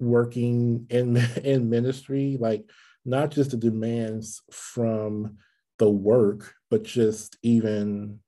working 0.00 0.86
in 0.90 1.16
in 1.44 1.70
ministry, 1.70 2.36
like 2.40 2.68
not 3.04 3.30
just 3.30 3.50
the 3.50 3.56
demands 3.56 4.42
from 4.50 5.38
the 5.78 5.90
work, 5.90 6.54
but 6.70 6.82
just 6.82 7.36
even 7.42 8.20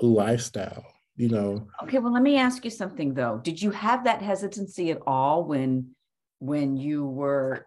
lifestyle 0.00 0.86
you 1.16 1.28
know? 1.28 1.68
Okay 1.82 1.98
well 1.98 2.12
let 2.12 2.22
me 2.22 2.36
ask 2.36 2.64
you 2.64 2.70
something 2.70 3.14
though. 3.14 3.40
Did 3.42 3.60
you 3.60 3.70
have 3.70 4.04
that 4.04 4.22
hesitancy 4.22 4.90
at 4.90 5.00
all 5.06 5.44
when 5.44 5.90
when 6.38 6.76
you 6.76 7.06
were 7.06 7.66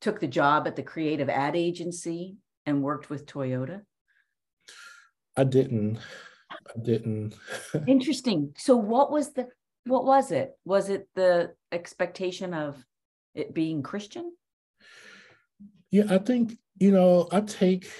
took 0.00 0.20
the 0.20 0.26
job 0.26 0.66
at 0.66 0.76
the 0.76 0.82
creative 0.82 1.28
ad 1.28 1.56
agency 1.56 2.36
and 2.66 2.82
worked 2.82 3.10
with 3.10 3.26
toyota? 3.26 3.82
I 5.36 5.44
didn't 5.44 5.98
i 6.68 6.78
didn't 6.80 7.34
interesting 7.86 8.52
so 8.56 8.76
what 8.76 9.10
was 9.10 9.32
the 9.32 9.48
what 9.86 10.04
was 10.04 10.30
it 10.30 10.52
was 10.64 10.88
it 10.88 11.08
the 11.14 11.52
expectation 11.72 12.54
of 12.54 12.84
it 13.34 13.54
being 13.54 13.82
christian 13.82 14.32
yeah 15.90 16.04
i 16.10 16.18
think 16.18 16.58
you 16.78 16.90
know 16.90 17.28
i 17.32 17.40
take 17.40 17.90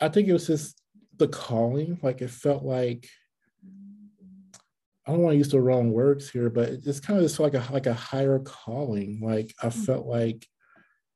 i 0.00 0.08
think 0.08 0.28
it 0.28 0.32
was 0.32 0.46
just 0.46 0.78
the 1.18 1.28
calling. 1.28 1.98
Like 2.02 2.22
it 2.22 2.30
felt 2.30 2.64
like 2.64 3.08
I 5.06 5.12
don't 5.12 5.22
want 5.22 5.34
to 5.34 5.38
use 5.38 5.50
the 5.50 5.60
wrong 5.60 5.92
words 5.92 6.30
here, 6.30 6.50
but 6.50 6.68
it's 6.68 7.00
kind 7.00 7.18
of 7.18 7.24
just 7.24 7.40
like 7.40 7.54
a 7.54 7.64
like 7.70 7.86
a 7.86 7.94
higher 7.94 8.38
calling. 8.38 9.20
Like 9.22 9.54
I 9.62 9.66
mm-hmm. 9.66 9.82
felt 9.82 10.06
like 10.06 10.46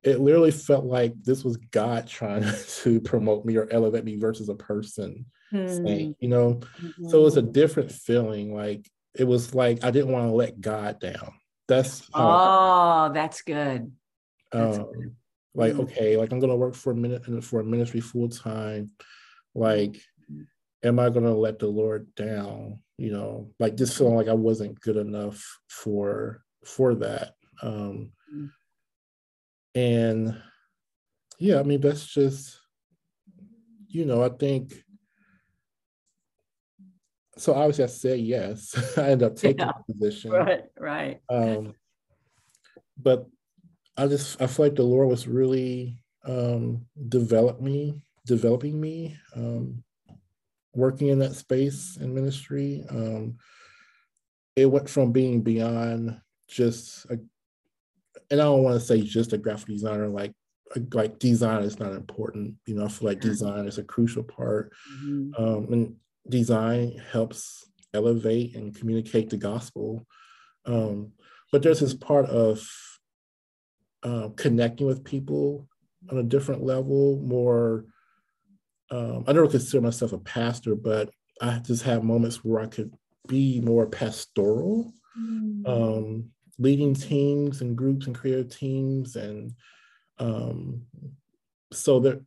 it 0.02 0.20
literally 0.20 0.50
felt 0.50 0.84
like 0.84 1.14
this 1.22 1.44
was 1.44 1.56
God 1.56 2.06
trying 2.06 2.44
to 2.82 3.00
promote 3.00 3.44
me 3.44 3.56
or 3.56 3.68
elevate 3.70 4.04
me 4.04 4.16
versus 4.16 4.48
a 4.48 4.54
person 4.54 5.26
mm-hmm. 5.52 6.12
you 6.18 6.28
know. 6.28 6.60
Mm-hmm. 6.80 7.08
So 7.08 7.20
it 7.20 7.22
was 7.22 7.36
a 7.36 7.42
mm-hmm. 7.42 7.52
different 7.52 7.92
feeling. 7.92 8.54
Like 8.54 8.88
it 9.14 9.24
was 9.24 9.54
like 9.54 9.84
I 9.84 9.90
didn't 9.90 10.12
want 10.12 10.26
to 10.26 10.32
let 10.32 10.60
God 10.60 11.00
down. 11.00 11.34
That's 11.68 12.08
oh, 12.14 13.10
that's 13.12 13.42
good. 13.42 13.92
That's 14.50 14.78
um, 14.78 14.92
good. 14.92 15.16
Like 15.54 15.72
mm-hmm. 15.72 15.82
okay, 15.82 16.16
like 16.16 16.32
I'm 16.32 16.40
gonna 16.40 16.56
work 16.56 16.74
for 16.74 16.92
a 16.92 16.96
minute 16.96 17.26
and 17.28 17.44
for 17.44 17.60
a 17.60 17.64
ministry 17.64 18.00
full 18.00 18.28
time 18.28 18.90
like 19.54 20.00
am 20.82 20.98
i 20.98 21.08
going 21.08 21.24
to 21.24 21.32
let 21.34 21.58
the 21.58 21.66
lord 21.66 22.12
down 22.14 22.78
you 22.98 23.12
know 23.12 23.50
like 23.58 23.76
just 23.76 23.96
feeling 23.96 24.14
like 24.14 24.28
i 24.28 24.34
wasn't 24.34 24.80
good 24.80 24.96
enough 24.96 25.60
for 25.68 26.42
for 26.64 26.94
that 26.94 27.34
um 27.62 28.10
and 29.74 30.40
yeah 31.38 31.58
i 31.58 31.62
mean 31.62 31.80
that's 31.80 32.06
just 32.06 32.58
you 33.88 34.04
know 34.04 34.22
i 34.22 34.28
think 34.28 34.72
so 37.36 37.54
obviously 37.54 37.84
i 37.84 37.86
said 37.86 38.20
yes 38.20 38.74
i 38.98 39.10
ended 39.10 39.22
up 39.22 39.36
taking 39.36 39.66
yeah, 39.66 39.72
the 39.86 39.94
position 39.94 40.30
right 40.30 40.64
right 40.78 41.20
um 41.30 41.74
but 42.96 43.26
i 43.96 44.06
just 44.06 44.40
i 44.40 44.46
feel 44.46 44.66
like 44.66 44.74
the 44.74 44.82
lord 44.82 45.08
was 45.08 45.26
really 45.26 45.98
um 46.24 46.84
developed 47.08 47.60
me 47.60 48.02
developing 48.26 48.80
me, 48.80 49.16
um, 49.34 49.82
working 50.74 51.08
in 51.08 51.18
that 51.18 51.34
space 51.34 51.96
in 52.00 52.14
ministry. 52.14 52.84
Um, 52.88 53.38
it 54.56 54.66
went 54.66 54.88
from 54.88 55.12
being 55.12 55.42
beyond 55.42 56.20
just 56.48 57.06
a, 57.06 57.18
and 58.30 58.40
I 58.40 58.44
don't 58.44 58.62
want 58.62 58.80
to 58.80 58.86
say 58.86 59.02
just 59.02 59.32
a 59.32 59.38
graphic 59.38 59.68
designer, 59.68 60.08
like 60.08 60.32
like 60.94 61.18
design 61.18 61.64
is 61.64 61.78
not 61.78 61.92
important. 61.92 62.54
You 62.66 62.76
know, 62.76 62.86
I 62.86 62.88
feel 62.88 63.08
like 63.08 63.20
design 63.20 63.66
is 63.66 63.78
a 63.78 63.84
crucial 63.84 64.22
part, 64.22 64.72
mm-hmm. 65.04 65.42
um, 65.42 65.72
and 65.72 65.96
design 66.28 67.00
helps 67.10 67.66
elevate 67.94 68.56
and 68.56 68.74
communicate 68.74 69.30
the 69.30 69.36
gospel. 69.36 70.06
Um, 70.64 71.12
but 71.50 71.62
there's 71.62 71.80
this 71.80 71.94
part 71.94 72.26
of 72.26 72.66
uh, 74.02 74.28
connecting 74.36 74.86
with 74.86 75.04
people 75.04 75.68
on 76.10 76.18
a 76.18 76.22
different 76.22 76.62
level, 76.62 77.20
more 77.22 77.84
um, 78.92 79.24
I 79.26 79.32
never 79.32 79.48
consider 79.48 79.80
myself 79.80 80.12
a 80.12 80.18
pastor, 80.18 80.74
but 80.76 81.08
I 81.40 81.58
just 81.60 81.82
have 81.84 82.04
moments 82.04 82.44
where 82.44 82.60
I 82.60 82.66
could 82.66 82.92
be 83.26 83.58
more 83.60 83.86
pastoral, 83.86 84.92
mm. 85.18 85.66
um, 85.66 86.30
leading 86.58 86.94
teams 86.94 87.62
and 87.62 87.74
groups 87.76 88.06
and 88.06 88.14
creative 88.14 88.50
teams. 88.50 89.16
And 89.16 89.54
um, 90.18 90.82
so 91.72 92.00
that 92.00 92.22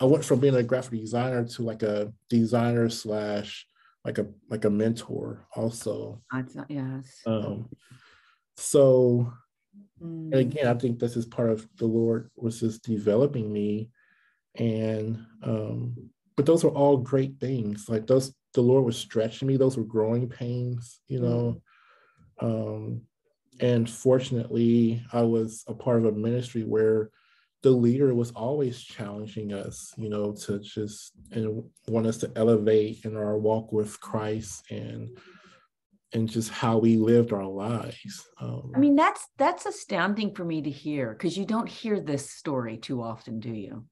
I 0.00 0.04
went 0.04 0.24
from 0.24 0.40
being 0.40 0.54
a 0.54 0.62
graphic 0.62 1.00
designer 1.00 1.44
to 1.44 1.62
like 1.62 1.82
a 1.82 2.12
designer 2.28 2.88
slash 2.88 3.66
like 4.04 4.18
a 4.18 4.26
like 4.50 4.64
a 4.64 4.70
mentor 4.70 5.46
also. 5.54 6.22
yes. 6.68 7.20
Um, 7.26 7.68
so 8.56 9.32
mm. 10.02 10.32
and 10.32 10.34
again, 10.34 10.68
I 10.68 10.74
think 10.74 10.98
this 10.98 11.16
is 11.16 11.26
part 11.26 11.50
of 11.50 11.66
the 11.76 11.86
Lord 11.86 12.30
was 12.36 12.60
just 12.60 12.84
developing 12.84 13.52
me 13.52 13.90
and 14.58 15.24
um, 15.42 16.10
but 16.36 16.46
those 16.46 16.64
were 16.64 16.70
all 16.70 16.98
great 16.98 17.40
things. 17.40 17.88
Like 17.88 18.06
those, 18.06 18.34
the 18.54 18.60
Lord 18.60 18.84
was 18.84 18.96
stretching 18.96 19.48
me. 19.48 19.56
Those 19.56 19.76
were 19.76 19.84
growing 19.84 20.28
pains, 20.28 21.00
you 21.08 21.20
know. 21.20 21.62
Um, 22.40 23.02
and 23.60 23.88
fortunately, 23.88 25.02
I 25.12 25.22
was 25.22 25.64
a 25.66 25.74
part 25.74 25.98
of 25.98 26.04
a 26.04 26.12
ministry 26.12 26.62
where 26.62 27.10
the 27.62 27.70
leader 27.70 28.14
was 28.14 28.30
always 28.32 28.82
challenging 28.82 29.52
us, 29.52 29.92
you 29.96 30.08
know, 30.08 30.32
to 30.32 30.58
just 30.60 31.12
and 31.32 31.64
want 31.88 32.06
us 32.06 32.18
to 32.18 32.30
elevate 32.36 33.04
in 33.04 33.16
our 33.16 33.38
walk 33.38 33.72
with 33.72 34.00
Christ 34.00 34.70
and 34.70 35.16
and 36.12 36.28
just 36.28 36.50
how 36.50 36.78
we 36.78 36.96
lived 36.96 37.32
our 37.32 37.46
lives. 37.46 38.26
Um, 38.40 38.72
I 38.74 38.78
mean, 38.78 38.96
that's 38.96 39.26
that's 39.38 39.66
astounding 39.66 40.34
for 40.34 40.44
me 40.44 40.62
to 40.62 40.70
hear 40.70 41.12
because 41.12 41.36
you 41.36 41.44
don't 41.44 41.68
hear 41.68 42.00
this 42.00 42.30
story 42.30 42.76
too 42.76 43.02
often, 43.02 43.40
do 43.40 43.50
you? 43.50 43.86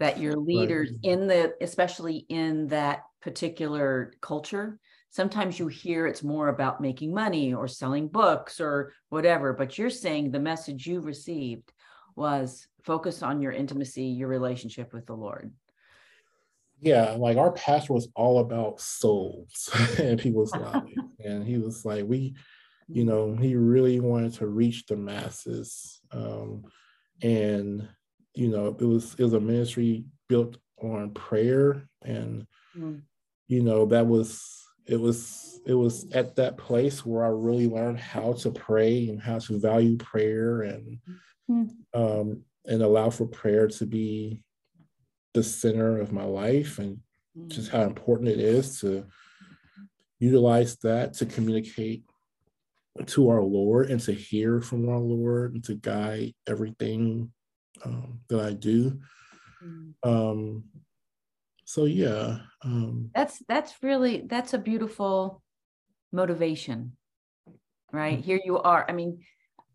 that 0.00 0.18
your 0.18 0.34
leaders 0.36 0.90
right. 0.90 1.12
in 1.12 1.28
the 1.28 1.54
especially 1.60 2.26
in 2.28 2.66
that 2.68 3.04
particular 3.20 4.12
culture 4.20 4.80
sometimes 5.10 5.58
you 5.58 5.68
hear 5.68 6.06
it's 6.06 6.24
more 6.24 6.48
about 6.48 6.80
making 6.80 7.14
money 7.14 7.54
or 7.54 7.68
selling 7.68 8.08
books 8.08 8.60
or 8.60 8.92
whatever 9.10 9.52
but 9.52 9.78
you're 9.78 9.90
saying 9.90 10.30
the 10.30 10.40
message 10.40 10.86
you 10.86 11.00
received 11.00 11.72
was 12.16 12.66
focus 12.84 13.22
on 13.22 13.40
your 13.40 13.52
intimacy 13.52 14.04
your 14.04 14.28
relationship 14.28 14.92
with 14.92 15.06
the 15.06 15.14
lord 15.14 15.52
yeah 16.80 17.12
like 17.12 17.36
our 17.36 17.52
pastor 17.52 17.92
was 17.92 18.08
all 18.14 18.40
about 18.40 18.80
souls 18.80 19.70
and 19.98 20.18
people's 20.18 20.54
lives 20.54 20.92
and 21.24 21.46
he 21.46 21.58
was 21.58 21.84
like 21.84 22.04
we 22.06 22.34
you 22.88 23.04
know 23.04 23.34
he 23.34 23.54
really 23.54 24.00
wanted 24.00 24.32
to 24.32 24.46
reach 24.46 24.86
the 24.86 24.96
masses 24.96 26.00
um, 26.12 26.64
and 27.22 27.88
you 28.34 28.48
know, 28.48 28.76
it 28.78 28.84
was 28.84 29.14
it 29.18 29.22
was 29.24 29.32
a 29.32 29.40
ministry 29.40 30.04
built 30.28 30.56
on 30.82 31.10
prayer, 31.10 31.88
and 32.02 32.46
mm. 32.76 33.00
you 33.48 33.62
know 33.62 33.86
that 33.86 34.06
was 34.06 34.64
it 34.86 35.00
was 35.00 35.60
it 35.66 35.74
was 35.74 36.10
at 36.12 36.36
that 36.36 36.56
place 36.56 37.04
where 37.04 37.24
I 37.24 37.28
really 37.28 37.68
learned 37.68 37.98
how 37.98 38.32
to 38.34 38.50
pray 38.50 39.08
and 39.08 39.20
how 39.20 39.38
to 39.40 39.58
value 39.58 39.96
prayer 39.96 40.62
and 40.62 40.98
mm. 41.50 41.70
um, 41.92 42.42
and 42.66 42.82
allow 42.82 43.10
for 43.10 43.26
prayer 43.26 43.68
to 43.68 43.86
be 43.86 44.42
the 45.34 45.42
center 45.42 45.98
of 45.98 46.12
my 46.12 46.24
life 46.24 46.78
and 46.78 46.98
mm. 47.36 47.48
just 47.48 47.70
how 47.70 47.82
important 47.82 48.28
it 48.28 48.40
is 48.40 48.80
to 48.80 49.06
utilize 50.18 50.76
that 50.76 51.14
to 51.14 51.26
communicate 51.26 52.04
to 53.06 53.28
our 53.28 53.42
Lord 53.42 53.90
and 53.90 54.00
to 54.00 54.12
hear 54.12 54.60
from 54.60 54.88
our 54.88 54.98
Lord 54.98 55.54
and 55.54 55.64
to 55.64 55.74
guide 55.74 56.34
everything 56.46 57.32
um, 57.84 58.20
that 58.28 58.40
I 58.40 58.52
do. 58.52 59.00
Mm. 59.64 59.92
Um, 60.02 60.64
so 61.64 61.84
yeah, 61.84 62.38
um, 62.64 63.10
that's 63.14 63.42
that's 63.48 63.74
really 63.80 64.24
that's 64.26 64.54
a 64.54 64.58
beautiful 64.58 65.40
motivation, 66.12 66.96
right? 67.92 68.18
Mm-hmm. 68.18 68.22
Here 68.22 68.40
you 68.44 68.58
are. 68.58 68.84
I 68.88 68.92
mean, 68.92 69.20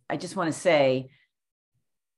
I 0.09 0.17
just 0.17 0.35
want 0.35 0.53
to 0.53 0.59
say, 0.59 1.09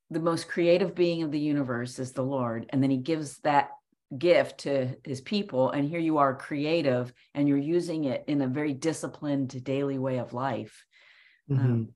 the 0.10 0.20
most 0.20 0.48
creative 0.48 0.96
being 0.96 1.24
of 1.24 1.32
the 1.32 1.40
universe 1.40 2.00
is 2.00 2.14
the 2.14 2.24
Lord, 2.24 2.66
and 2.70 2.82
then 2.82 2.90
He 2.90 2.98
gives 2.98 3.38
that 3.40 3.72
gift 4.18 4.60
to 4.60 4.96
His 5.04 5.22
people, 5.22 5.72
and 5.72 5.88
here 5.88 6.00
you 6.00 6.18
are, 6.18 6.36
creative, 6.36 7.12
and 7.34 7.48
you're 7.48 7.58
using 7.58 8.06
it 8.06 8.24
in 8.28 8.42
a 8.42 8.48
very 8.48 8.74
disciplined 8.74 9.64
daily 9.64 9.98
way 9.98 10.18
of 10.18 10.34
life. 10.34 10.86
Mm-hmm. 11.50 11.66
Um, 11.66 11.90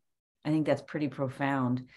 I 0.43 0.49
think 0.49 0.65
that's 0.65 0.81
pretty 0.81 1.07
profound. 1.07 1.87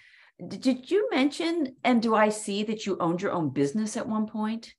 Did 0.46 0.90
you 0.90 1.08
mention, 1.10 1.76
and 1.84 2.02
do 2.02 2.14
I 2.14 2.28
see 2.28 2.64
that 2.64 2.86
you 2.86 2.98
owned 2.98 3.22
your 3.22 3.32
own 3.32 3.50
business 3.50 3.96
at 3.96 4.08
one 4.08 4.26
point? 4.26 4.74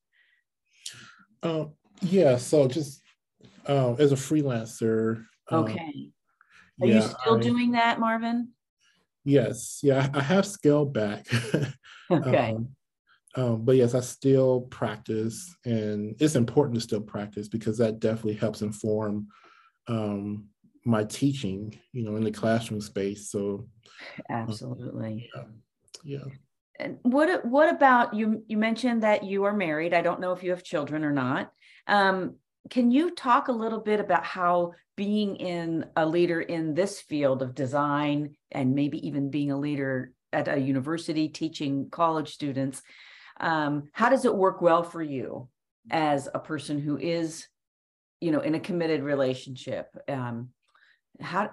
Um, 1.44 1.74
yeah, 2.02 2.38
so 2.38 2.68
just 2.68 3.02
uh, 3.68 3.94
as 3.94 4.12
a 4.12 4.16
freelancer. 4.16 5.26
Um, 5.50 5.64
okay. 5.64 6.10
Are 6.82 6.88
yeah, 6.88 6.96
you 6.96 7.02
still 7.02 7.38
I, 7.38 7.40
doing 7.40 7.72
that, 7.72 8.00
Marvin? 8.00 8.50
Yes. 9.26 9.80
Yeah, 9.84 10.08
I 10.14 10.22
have 10.22 10.46
scaled 10.46 10.94
back. 10.94 11.28
okay. 12.12 12.52
Um, 12.52 12.70
um, 13.36 13.66
but 13.66 13.76
yes, 13.76 13.94
I 13.94 14.00
still 14.00 14.62
practice, 14.62 15.54
and 15.66 16.16
it's 16.22 16.36
important 16.36 16.76
to 16.76 16.82
still 16.82 17.02
practice 17.02 17.50
because 17.50 17.78
that 17.80 18.00
definitely 18.00 18.36
helps 18.36 18.62
inform 18.62 19.28
um, 19.88 20.46
my 20.86 21.04
teaching, 21.04 21.78
you 21.92 22.06
know, 22.06 22.16
in 22.16 22.24
the 22.24 22.32
classroom 22.32 22.80
space. 22.80 23.30
So, 23.30 23.68
absolutely. 24.30 25.30
Um, 25.38 25.56
yeah. 26.04 26.20
yeah. 26.26 26.34
And 26.80 27.00
what 27.02 27.46
what 27.46 27.70
about 27.74 28.14
you? 28.14 28.44
You 28.48 28.58
mentioned 28.58 29.04
that 29.04 29.24
you 29.24 29.44
are 29.46 29.54
married. 29.54 29.94
I 29.94 30.02
don't 30.02 30.22
know 30.22 30.32
if 30.32 30.44
you 30.44 30.52
have 30.52 30.64
children 30.64 31.04
or 31.04 31.12
not. 31.12 31.52
Um, 31.88 32.36
can 32.70 32.92
you 32.92 33.12
talk 33.12 33.48
a 33.48 33.54
little 33.54 33.80
bit 33.80 34.00
about 34.00 34.24
how 34.24 34.74
being 34.98 35.36
in 35.36 35.86
a 35.96 36.06
leader 36.06 36.42
in 36.42 36.74
this 36.74 37.02
field 37.02 37.42
of 37.42 37.54
design 37.54 38.36
and 38.52 38.74
maybe 38.74 39.06
even 39.08 39.30
being 39.30 39.52
a 39.52 39.58
leader 39.58 40.14
at 40.34 40.48
a 40.48 40.60
university 40.60 41.30
teaching 41.30 41.90
college 41.90 42.34
students 42.34 42.82
um, 43.40 43.90
how 43.92 44.10
does 44.10 44.26
it 44.26 44.36
work 44.36 44.62
well 44.62 44.84
for 44.84 45.02
you 45.02 45.50
as 45.92 46.28
a 46.34 46.40
person 46.40 46.80
who 46.80 46.98
is 46.98 47.48
you 48.22 48.32
know 48.32 48.40
in 48.40 48.56
a 48.56 48.60
committed 48.60 49.04
relationship? 49.04 49.88
Um, 50.08 50.50
how 51.20 51.52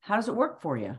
how 0.00 0.16
does 0.16 0.28
it 0.28 0.36
work 0.36 0.62
for 0.62 0.76
you? 0.76 0.96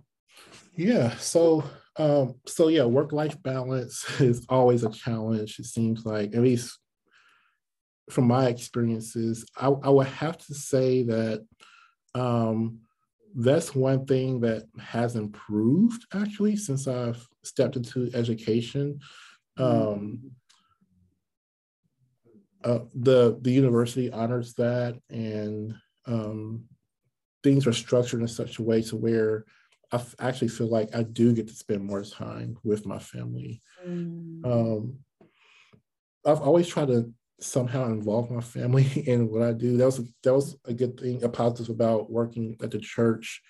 Yeah 0.76 1.16
so 1.18 1.64
um 1.98 2.36
so 2.46 2.68
yeah 2.68 2.86
work 2.86 3.12
life 3.12 3.42
balance 3.42 4.06
is 4.22 4.46
always 4.48 4.84
a 4.84 4.90
challenge 4.90 5.60
it 5.60 5.66
seems 5.66 6.06
like 6.06 6.34
at 6.34 6.42
least 6.42 6.78
from 8.10 8.28
my 8.28 8.48
experiences 8.48 9.46
i, 9.58 9.68
I 9.68 9.90
would 9.90 10.08
have 10.08 10.38
to 10.38 10.54
say 10.54 11.04
that 11.04 11.46
um 12.16 12.80
that's 13.36 13.76
one 13.76 14.06
thing 14.06 14.40
that 14.42 14.64
has 14.80 15.16
improved 15.16 16.06
actually 16.14 16.56
since 16.56 16.88
i've 16.88 17.28
stepped 17.44 17.76
into 17.76 18.10
education 18.14 19.00
um, 19.58 20.32
uh, 22.64 22.80
the 22.94 23.38
the 23.42 23.52
university 23.52 24.12
honors 24.12 24.54
that, 24.56 25.00
and 25.10 25.76
um, 26.06 26.66
things 27.44 27.66
are 27.68 27.74
structured 27.74 28.22
in 28.22 28.28
such 28.28 28.60
a 28.60 28.64
way 28.64 28.82
to 28.82 28.96
where 28.96 29.46
I 29.92 29.98
f- 29.98 30.16
actually 30.20 30.50
feel 30.50 30.68
like 30.68 30.94
I 30.96 31.04
do 31.04 31.34
get 31.34 31.48
to 31.48 31.54
spend 31.54 31.84
more 31.84 32.04
time 32.04 32.58
with 32.64 32.86
my 32.86 33.00
family. 33.00 33.62
Mm. 33.88 34.46
Um, 34.46 35.00
I've 36.26 36.42
always 36.42 36.68
tried 36.68 36.90
to 36.90 37.12
somehow 37.42 37.86
involve 37.86 38.30
my 38.30 38.42
family 38.42 38.86
in 39.08 39.30
what 39.32 39.42
I 39.42 39.54
do. 39.54 39.78
That 39.78 39.86
was 39.86 40.00
a, 40.00 40.04
that 40.24 40.34
was 40.34 40.56
a 40.66 40.74
good 40.74 41.00
thing, 41.00 41.24
a 41.24 41.30
positive 41.30 41.70
about 41.74 42.12
working 42.12 42.58
at 42.62 42.72
the 42.72 42.80
church. 42.80 43.42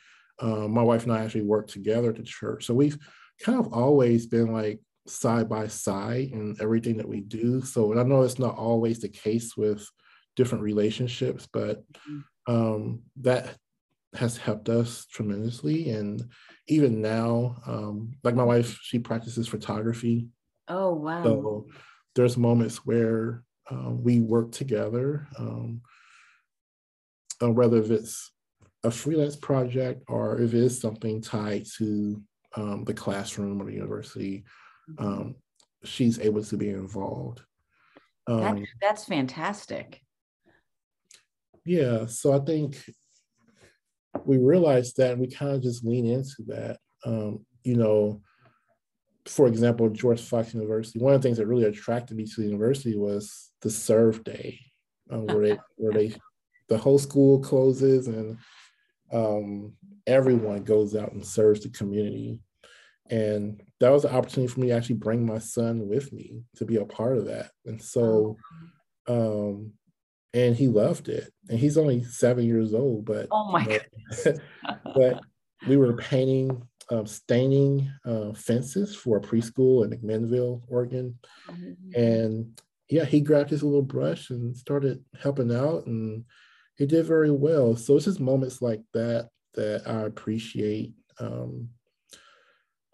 Um, 0.41 0.72
my 0.72 0.84
wife 0.84 1.03
and 1.03 1.12
I 1.12 1.24
actually 1.24 1.41
work 1.41 1.67
together 1.67 2.10
at 2.10 2.15
the 2.15 2.24
church, 2.24 2.65
so 2.65 2.74
we've 2.74 2.98
kind 3.43 3.60
of 3.60 3.74
always 3.74 4.25
been 4.25 4.53
like 4.53 4.79
side 5.08 5.50
by 5.50 5.67
side 5.67 6.29
in 6.31 6.55
everything 6.62 6.98
that 6.98 7.08
we 7.08 7.22
do. 7.22 7.62
So, 7.62 7.91
and 7.91 8.00
I 8.00 8.03
know 8.03 8.22
it's 8.22 8.39
not 8.39 8.58
always 8.58 9.00
the 9.00 9.10
case 9.10 9.58
with 9.58 9.86
different 10.36 10.63
relationships, 10.63 11.48
but 11.51 11.84
mm-hmm. 11.93 12.53
um, 12.53 13.01
that 13.22 13.55
has 14.15 14.38
helped 14.38 14.69
us 14.69 15.05
tremendously. 15.12 15.89
And 15.89 16.24
even 16.67 17.01
now, 17.01 17.58
um, 17.65 18.12
like 18.24 18.36
my 18.36 18.43
wife, 18.43 18.79
she 18.81 19.00
practices 19.00 19.48
photography. 19.48 20.27
Oh, 20.67 20.93
wow. 20.93 21.24
So 21.24 21.67
there's 22.15 22.38
moments 22.38 22.86
where 22.86 23.43
uh, 23.71 23.91
we 23.91 24.19
work 24.19 24.51
together, 24.51 25.27
um, 25.38 25.82
uh, 27.41 27.51
whether 27.51 27.77
if 27.77 27.91
it's 27.91 28.32
a 28.84 28.91
freelance 28.91 29.36
project 29.36 30.03
or 30.08 30.39
if 30.39 30.53
it 30.53 30.60
is 30.60 30.79
something 30.79 31.21
tied 31.21 31.65
to 31.77 32.21
um, 32.55 32.84
the 32.86 32.93
classroom 32.93 33.62
or 33.62 33.65
the 33.65 33.73
university 33.73 34.43
um, 34.97 35.36
she's 35.84 36.19
able 36.19 36.43
to 36.43 36.58
be 36.58 36.69
involved. 36.69 37.41
Um, 38.27 38.41
that, 38.41 38.67
that's 38.82 39.05
fantastic. 39.05 40.01
Yeah, 41.65 42.05
so 42.08 42.34
I 42.34 42.39
think 42.39 42.77
we 44.25 44.38
realized 44.38 44.97
that 44.97 45.12
and 45.12 45.21
we 45.21 45.27
kind 45.27 45.51
of 45.51 45.62
just 45.62 45.86
lean 45.86 46.05
into 46.05 46.43
that. 46.47 46.77
Um, 47.05 47.45
you 47.63 47.75
know, 47.75 48.21
for 49.25 49.47
example, 49.47 49.89
George 49.89 50.21
Fox 50.21 50.53
University, 50.53 50.99
one 50.99 51.13
of 51.13 51.21
the 51.21 51.27
things 51.27 51.38
that 51.38 51.47
really 51.47 51.65
attracted 51.65 52.17
me 52.17 52.25
to 52.25 52.41
the 52.41 52.47
university 52.47 52.97
was 52.97 53.48
the 53.62 53.69
serve 53.69 54.24
day, 54.24 54.60
um, 55.12 55.26
where 55.28 55.48
they 55.48 55.60
where 55.76 55.93
they 55.93 56.15
the 56.69 56.78
whole 56.78 57.00
school 57.00 57.39
closes 57.39 58.08
and 58.08 58.38
um, 59.12 59.74
everyone 60.08 60.63
goes 60.63 60.95
out 60.95 61.12
and 61.12 61.26
serves 61.26 61.62
the 61.62 61.69
community. 61.69 62.39
And 63.10 63.62
that 63.80 63.89
was 63.89 64.06
an 64.06 64.15
opportunity 64.15 64.52
for 64.52 64.60
me 64.60 64.67
to 64.67 64.74
actually 64.74 64.95
bring 64.95 65.26
my 65.26 65.39
son 65.39 65.88
with 65.88 66.13
me 66.13 66.43
to 66.58 66.65
be 66.65 66.76
a 66.76 66.86
part 66.86 67.17
of 67.17 67.26
that. 67.26 67.52
And 67.65 67.82
so 67.82 68.38
um 69.08 69.74
and 70.32 70.56
he 70.56 70.67
loved 70.67 71.10
it. 71.10 71.34
And 71.50 71.58
he's 71.58 71.78
only 71.78 72.04
seven 72.04 72.45
years 72.45 72.74
old 72.74 73.06
but 73.06 73.28
oh 73.32 73.52
my 73.52 73.82
but, 74.24 74.39
but 74.95 75.22
we 75.67 75.76
were 75.78 75.93
painting 75.98 76.62
um, 76.91 77.06
staining 77.06 77.91
uh, 78.04 78.34
fences 78.34 78.95
for 78.95 79.17
a 79.17 79.22
preschool 79.22 79.84
in 79.84 79.91
mcminnville 79.91 80.62
oregon. 80.67 81.19
Mm-hmm. 81.48 82.02
and 82.02 82.62
yeah 82.89 83.06
he 83.06 83.21
grabbed 83.21 83.49
his 83.49 83.63
little 83.63 83.82
brush 83.82 84.30
and 84.30 84.56
started 84.56 85.04
helping 85.21 85.54
out 85.54 85.86
and 85.86 86.23
he 86.75 86.86
did 86.86 87.06
very 87.06 87.32
well 87.32 87.75
so 87.75 87.95
it's 87.95 88.06
just 88.06 88.19
moments 88.19 88.62
like 88.62 88.82
that 88.93 89.30
that 89.54 89.82
i 89.88 90.02
appreciate 90.02 90.93
um, 91.19 91.69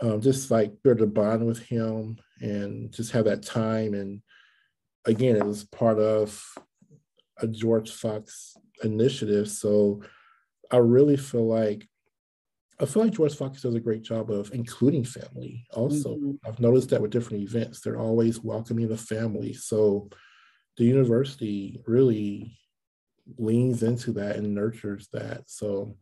um, 0.01 0.21
just 0.21 0.51
like 0.51 0.71
build 0.83 1.01
a 1.01 1.07
bond 1.07 1.45
with 1.45 1.59
him 1.59 2.17
and 2.41 2.91
just 2.91 3.11
have 3.11 3.25
that 3.25 3.43
time. 3.43 3.93
And 3.93 4.21
again, 5.05 5.35
it 5.35 5.45
was 5.45 5.63
part 5.63 5.99
of 5.99 6.43
a 7.37 7.47
George 7.47 7.91
Fox 7.91 8.57
initiative. 8.83 9.49
So 9.49 10.01
I 10.71 10.77
really 10.77 11.17
feel 11.17 11.47
like 11.47 11.87
I 12.79 12.85
feel 12.85 13.03
like 13.03 13.13
George 13.13 13.35
Fox 13.35 13.61
does 13.61 13.75
a 13.75 13.79
great 13.79 14.01
job 14.01 14.29
of 14.29 14.51
including 14.53 15.05
family. 15.05 15.65
Also, 15.73 16.15
mm-hmm. 16.15 16.31
I've 16.45 16.59
noticed 16.59 16.89
that 16.89 17.01
with 17.01 17.11
different 17.11 17.43
events, 17.43 17.79
they're 17.79 17.99
always 17.99 18.43
welcoming 18.43 18.87
the 18.87 18.97
family. 18.97 19.53
So 19.53 20.09
the 20.77 20.83
university 20.83 21.81
really 21.87 22.57
leans 23.37 23.81
into 23.81 24.11
that 24.13 24.35
and 24.35 24.53
nurtures 24.53 25.07
that. 25.13 25.49
So 25.49 25.95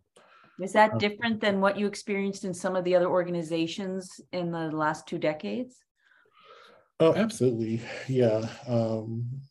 is 0.60 0.74
that 0.74 1.00
different 1.00 1.42
than 1.42 1.62
what 1.62 1.78
you 1.78 1.88
experienced 1.88 2.44
in 2.44 2.54
some 2.54 2.76
of 2.76 2.84
the 2.84 2.96
other 2.96 3.08
organizations 3.08 4.22
in 4.32 4.52
the 4.52 4.72
last 4.72 5.08
two 5.08 5.18
decades? 5.18 5.76
Oh, 7.00 7.14
absolutely. 7.14 7.82
Yeah. 8.08 8.48
Um, 8.68 9.42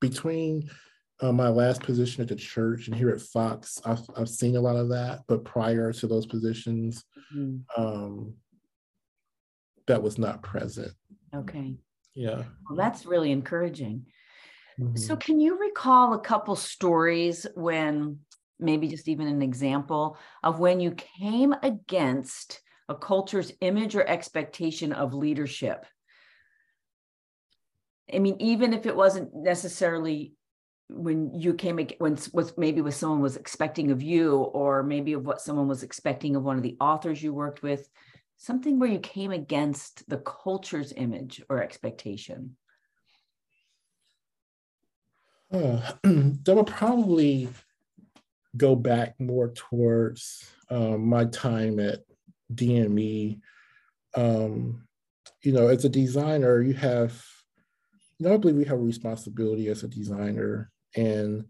between 0.00 0.70
uh, 1.20 1.32
my 1.32 1.48
last 1.48 1.82
position 1.82 2.22
at 2.22 2.28
the 2.28 2.36
church 2.36 2.86
and 2.86 2.96
here 2.96 3.10
at 3.10 3.20
Fox, 3.20 3.80
I've, 3.84 4.00
I've 4.16 4.28
seen 4.28 4.56
a 4.56 4.60
lot 4.60 4.76
of 4.76 4.88
that. 4.90 5.22
But 5.26 5.44
prior 5.44 5.92
to 5.92 6.06
those 6.06 6.26
positions, 6.26 7.04
mm-hmm. 7.34 7.82
um, 7.82 8.34
that 9.86 10.02
was 10.02 10.18
not 10.18 10.42
present. 10.42 10.92
Okay. 11.34 11.74
Yeah. 12.14 12.44
Well, 12.68 12.76
that's 12.76 13.06
really 13.06 13.32
encouraging. 13.32 14.06
Mm-hmm. 14.78 14.96
So, 14.96 15.16
can 15.16 15.40
you 15.40 15.58
recall 15.58 16.14
a 16.14 16.20
couple 16.20 16.54
stories 16.54 17.46
when 17.54 18.20
maybe 18.60 18.88
just 18.88 19.08
even 19.08 19.26
an 19.28 19.42
example 19.42 20.16
of 20.42 20.58
when 20.58 20.80
you 20.80 20.92
came 20.92 21.54
against 21.62 22.60
a 22.88 22.94
culture's 22.94 23.52
image 23.60 23.94
or 23.94 24.06
expectation 24.06 24.92
of 24.92 25.14
leadership. 25.14 25.84
I 28.12 28.18
mean, 28.18 28.36
even 28.40 28.72
if 28.72 28.86
it 28.86 28.96
wasn't 28.96 29.34
necessarily 29.34 30.32
when 30.90 31.34
you 31.34 31.54
came 31.54 31.78
when 31.98 32.18
was 32.32 32.56
maybe 32.56 32.80
what 32.80 32.94
someone 32.94 33.20
was 33.20 33.36
expecting 33.36 33.90
of 33.90 34.02
you, 34.02 34.36
or 34.36 34.82
maybe 34.82 35.12
of 35.12 35.26
what 35.26 35.40
someone 35.40 35.68
was 35.68 35.82
expecting 35.82 36.36
of 36.36 36.44
one 36.44 36.56
of 36.56 36.62
the 36.62 36.76
authors 36.80 37.22
you 37.22 37.32
worked 37.32 37.62
with, 37.62 37.88
something 38.36 38.78
where 38.78 38.88
you 38.88 38.98
came 39.00 39.30
against 39.30 40.08
the 40.08 40.18
culture's 40.18 40.92
image 40.96 41.42
or 41.48 41.62
expectation. 41.62 42.56
Uh, 45.52 45.80
that 46.02 46.54
would 46.54 46.66
probably 46.66 47.48
go 48.56 48.74
back 48.74 49.18
more 49.20 49.48
towards 49.48 50.50
um, 50.70 51.06
my 51.06 51.24
time 51.26 51.78
at 51.80 52.00
DME. 52.54 53.40
Um, 54.16 54.86
you 55.42 55.52
know, 55.52 55.68
as 55.68 55.84
a 55.84 55.88
designer, 55.88 56.60
you 56.62 56.74
have, 56.74 57.22
you 58.18 58.26
know, 58.26 58.34
I 58.34 58.36
believe 58.36 58.56
we 58.56 58.64
have 58.64 58.78
a 58.78 58.82
responsibility 58.82 59.68
as 59.68 59.82
a 59.82 59.88
designer, 59.88 60.70
and 60.96 61.44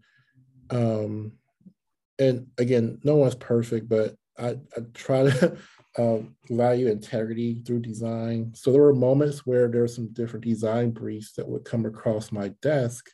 um, 0.69 1.33
and 2.19 2.47
again, 2.57 2.99
no 3.03 3.15
one's 3.15 3.35
perfect, 3.35 3.89
but 3.89 4.15
I, 4.37 4.57
I 4.75 4.81
try 4.93 5.23
to 5.23 5.57
uh, 5.97 6.19
value 6.49 6.87
integrity 6.87 7.61
through 7.65 7.79
design. 7.79 8.53
So 8.55 8.71
there 8.71 8.81
were 8.81 8.93
moments 8.93 9.45
where 9.45 9.67
there 9.67 9.81
were 9.81 9.87
some 9.87 10.11
different 10.13 10.45
design 10.45 10.91
briefs 10.91 11.33
that 11.33 11.47
would 11.47 11.65
come 11.65 11.85
across 11.85 12.31
my 12.31 12.49
desk 12.61 13.09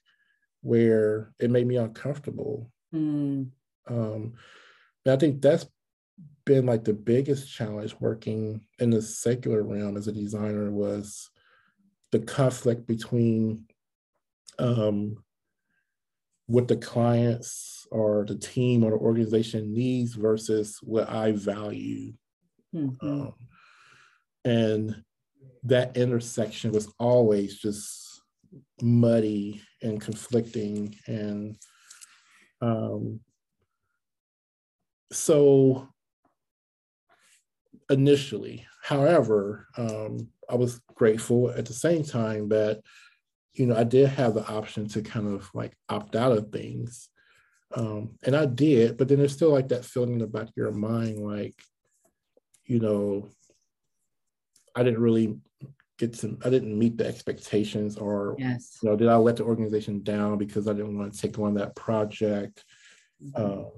where 0.62 1.34
it 1.40 1.52
made 1.52 1.68
me 1.68 1.78
uncomfortable. 1.78 2.72
Mm. 2.94 3.50
Um, 3.88 4.34
and 5.06 5.14
I 5.14 5.18
think 5.18 5.42
that's 5.42 5.68
been 6.46 6.66
like 6.66 6.84
the 6.84 6.94
biggest 6.94 7.52
challenge 7.52 7.96
working 8.00 8.62
in 8.80 8.90
the 8.90 9.02
secular 9.02 9.64
realm 9.64 9.98
as 9.98 10.08
a 10.08 10.12
designer 10.12 10.72
was 10.72 11.30
the 12.12 12.20
conflict 12.20 12.88
between 12.88 13.66
um, 14.60 15.24
what 16.48 16.68
the 16.68 16.78
clients 16.78 17.88
or 17.92 18.26
the 18.26 18.38
team 18.38 18.84
or 18.84 18.92
the 18.92 18.98
organization 18.98 19.74
needs 19.74 20.14
versus 20.14 20.80
what 20.82 21.10
I 21.10 21.32
value. 21.32 22.14
Mm-hmm. 22.74 23.08
Um, 23.08 23.34
and 24.44 25.04
that 25.64 25.98
intersection 25.98 26.72
was 26.72 26.94
always 27.00 27.58
just 27.58 28.22
muddy 28.82 29.62
and 29.82 30.00
conflicting. 30.00 30.96
And 31.08 31.58
um, 32.62 33.22
so 35.12 35.88
initially, 37.90 38.66
however, 38.84 39.68
um, 39.78 40.30
I 40.50 40.56
was 40.56 40.80
grateful 40.94 41.50
at 41.52 41.66
the 41.66 41.74
same 41.74 42.04
time 42.04 42.50
that 42.50 42.82
you 43.56 43.66
know, 43.66 43.76
I 43.76 43.84
did 43.84 44.10
have 44.10 44.34
the 44.34 44.46
option 44.48 44.88
to 44.90 45.02
kind 45.02 45.28
of 45.28 45.50
like 45.54 45.74
opt 45.90 46.16
out 46.16 46.34
of 46.34 46.52
things. 46.52 47.10
Um, 47.74 48.12
and 48.24 48.36
I 48.36 48.46
did, 48.46 48.98
but 48.98 49.08
then 49.08 49.18
there's 49.18 49.34
still 49.34 49.52
like 49.52 49.70
that 49.70 49.86
feeling 49.86 50.14
in 50.14 50.20
the 50.20 50.28
back 50.28 50.48
of 50.48 50.54
your 50.56 50.72
mind, 50.72 51.20
like, 51.20 51.56
you 52.66 52.80
know, 52.80 53.30
I 54.76 54.84
didn't 54.84 55.02
really 55.02 55.38
get 55.98 56.14
to, 56.16 56.38
I 56.44 56.50
didn't 56.50 56.78
meet 56.78 56.98
the 56.98 57.08
expectations 57.08 57.98
or, 57.98 58.36
yes. 58.38 58.78
you 58.82 58.90
know, 58.90 58.96
did 58.96 59.08
I 59.08 59.16
let 59.16 59.38
the 59.38 59.44
organization 59.44 60.04
down 60.04 60.38
because 60.38 60.68
I 60.68 60.74
didn't 60.74 60.98
want 60.98 61.14
to 61.14 61.20
take 61.20 61.40
on 61.40 61.56
that 61.56 61.76
project? 61.76 62.64
Mm-hmm. 63.24 63.42
Um, 63.42 63.72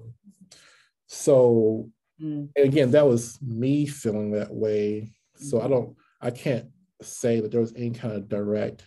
so, 1.07 1.89
mm. 2.21 2.49
again, 2.57 2.91
that 2.91 3.07
was 3.07 3.39
me 3.41 3.85
feeling 3.85 4.31
that 4.31 4.53
way. 4.53 5.13
So 5.35 5.59
I 5.59 5.61
mm-hmm. 5.61 5.71
don't, 5.71 5.95
I 6.21 6.31
can't 6.31 6.67
say 7.01 7.39
that 7.39 7.51
there 7.51 7.61
was 7.61 7.73
any 7.75 7.91
kind 7.91 8.15
of 8.15 8.27
direct 8.27 8.83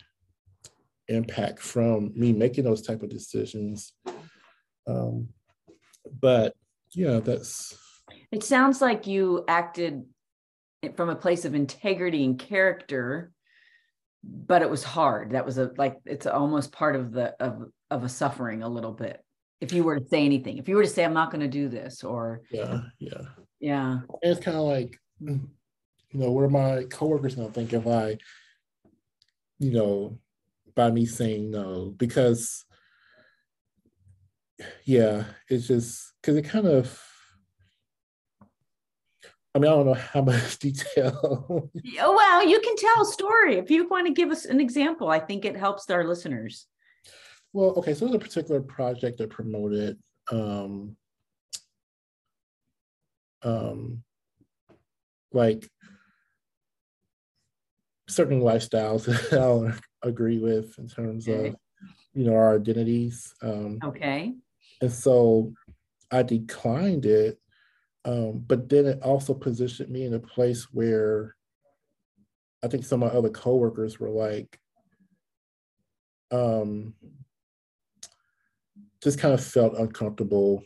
impact 1.15 1.59
from 1.59 2.11
me 2.15 2.33
making 2.33 2.63
those 2.63 2.81
type 2.81 3.03
of 3.03 3.09
decisions. 3.09 3.93
Um, 4.87 5.29
but 6.19 6.53
yeah, 6.93 7.19
that's. 7.19 7.77
It 8.31 8.43
sounds 8.43 8.81
like 8.81 9.07
you 9.07 9.43
acted 9.47 10.03
from 10.95 11.09
a 11.09 11.15
place 11.15 11.45
of 11.45 11.53
integrity 11.53 12.25
and 12.25 12.39
character, 12.39 13.31
but 14.23 14.61
it 14.61 14.69
was 14.69 14.83
hard. 14.83 15.31
That 15.31 15.45
was 15.45 15.57
a 15.57 15.71
like 15.77 15.97
it's 16.05 16.25
almost 16.25 16.71
part 16.71 16.95
of 16.95 17.11
the 17.11 17.35
of 17.39 17.69
of 17.89 18.03
a 18.03 18.09
suffering 18.09 18.63
a 18.63 18.69
little 18.69 18.91
bit. 18.91 19.23
If 19.59 19.73
you 19.73 19.83
were 19.83 19.99
to 19.99 20.07
say 20.07 20.25
anything, 20.25 20.57
if 20.57 20.67
you 20.67 20.75
were 20.75 20.83
to 20.83 20.89
say, 20.89 21.05
"I'm 21.05 21.13
not 21.13 21.31
going 21.31 21.41
to 21.41 21.47
do 21.47 21.69
this," 21.69 22.03
or 22.03 22.41
yeah, 22.51 22.81
yeah, 22.99 23.21
yeah, 23.59 23.91
and 23.91 24.03
it's 24.23 24.43
kind 24.43 24.57
of 24.57 24.63
like, 24.63 24.97
you 25.19 25.39
know, 26.13 26.31
what 26.31 26.43
are 26.43 26.49
my 26.49 26.85
coworkers 26.89 27.35
going 27.35 27.47
to 27.47 27.53
think 27.53 27.73
if 27.73 27.85
I, 27.85 28.17
you 29.59 29.71
know, 29.71 30.17
by 30.75 30.89
me 30.91 31.05
saying 31.05 31.51
no 31.51 31.93
because 31.97 32.65
yeah 34.85 35.25
it's 35.49 35.67
just 35.67 36.13
because 36.21 36.37
it 36.37 36.43
kind 36.43 36.67
of 36.67 37.01
I 39.53 39.59
mean, 39.59 39.69
I 39.69 39.75
don't 39.75 39.85
know 39.85 39.93
how 39.93 40.21
much 40.25 40.59
detail. 40.59 41.69
oh, 41.99 42.15
well, 42.15 42.47
you 42.47 42.59
can 42.61 42.75
tell 42.77 43.01
a 43.01 43.05
story. 43.05 43.57
If 43.57 43.69
you 43.69 43.87
want 43.87 44.07
to 44.07 44.13
give 44.13 44.31
us 44.31 44.45
an 44.45 44.61
example, 44.61 45.09
I 45.09 45.19
think 45.19 45.43
it 45.43 45.57
helps 45.57 45.89
our 45.89 46.05
listeners. 46.05 46.67
Well, 47.53 47.73
okay, 47.77 47.93
so 47.93 48.05
there's 48.05 48.15
a 48.15 48.19
particular 48.19 48.61
project 48.61 49.17
that 49.17 49.29
promoted 49.29 49.99
um, 50.31 50.95
um, 53.43 54.03
like 55.33 55.69
certain 58.11 58.41
lifestyles 58.41 59.05
that 59.29 59.39
I'll 59.39 59.71
agree 60.03 60.39
with 60.39 60.77
in 60.77 60.87
terms 60.87 61.27
of 61.27 61.55
you 62.13 62.25
know 62.25 62.35
our 62.35 62.55
identities 62.55 63.33
um 63.41 63.79
okay. 63.83 64.33
and 64.81 64.91
so 64.91 65.53
i 66.11 66.21
declined 66.21 67.05
it 67.05 67.39
um 68.05 68.43
but 68.45 68.67
then 68.67 68.85
it 68.85 69.01
also 69.01 69.33
positioned 69.33 69.89
me 69.89 70.05
in 70.05 70.13
a 70.13 70.19
place 70.19 70.67
where 70.73 71.35
i 72.63 72.67
think 72.67 72.83
some 72.83 73.01
of 73.01 73.11
my 73.11 73.17
other 73.17 73.29
coworkers 73.29 73.99
were 73.99 74.09
like 74.09 74.59
um 76.31 76.93
just 79.01 79.19
kind 79.19 79.33
of 79.33 79.43
felt 79.43 79.77
uncomfortable 79.77 80.63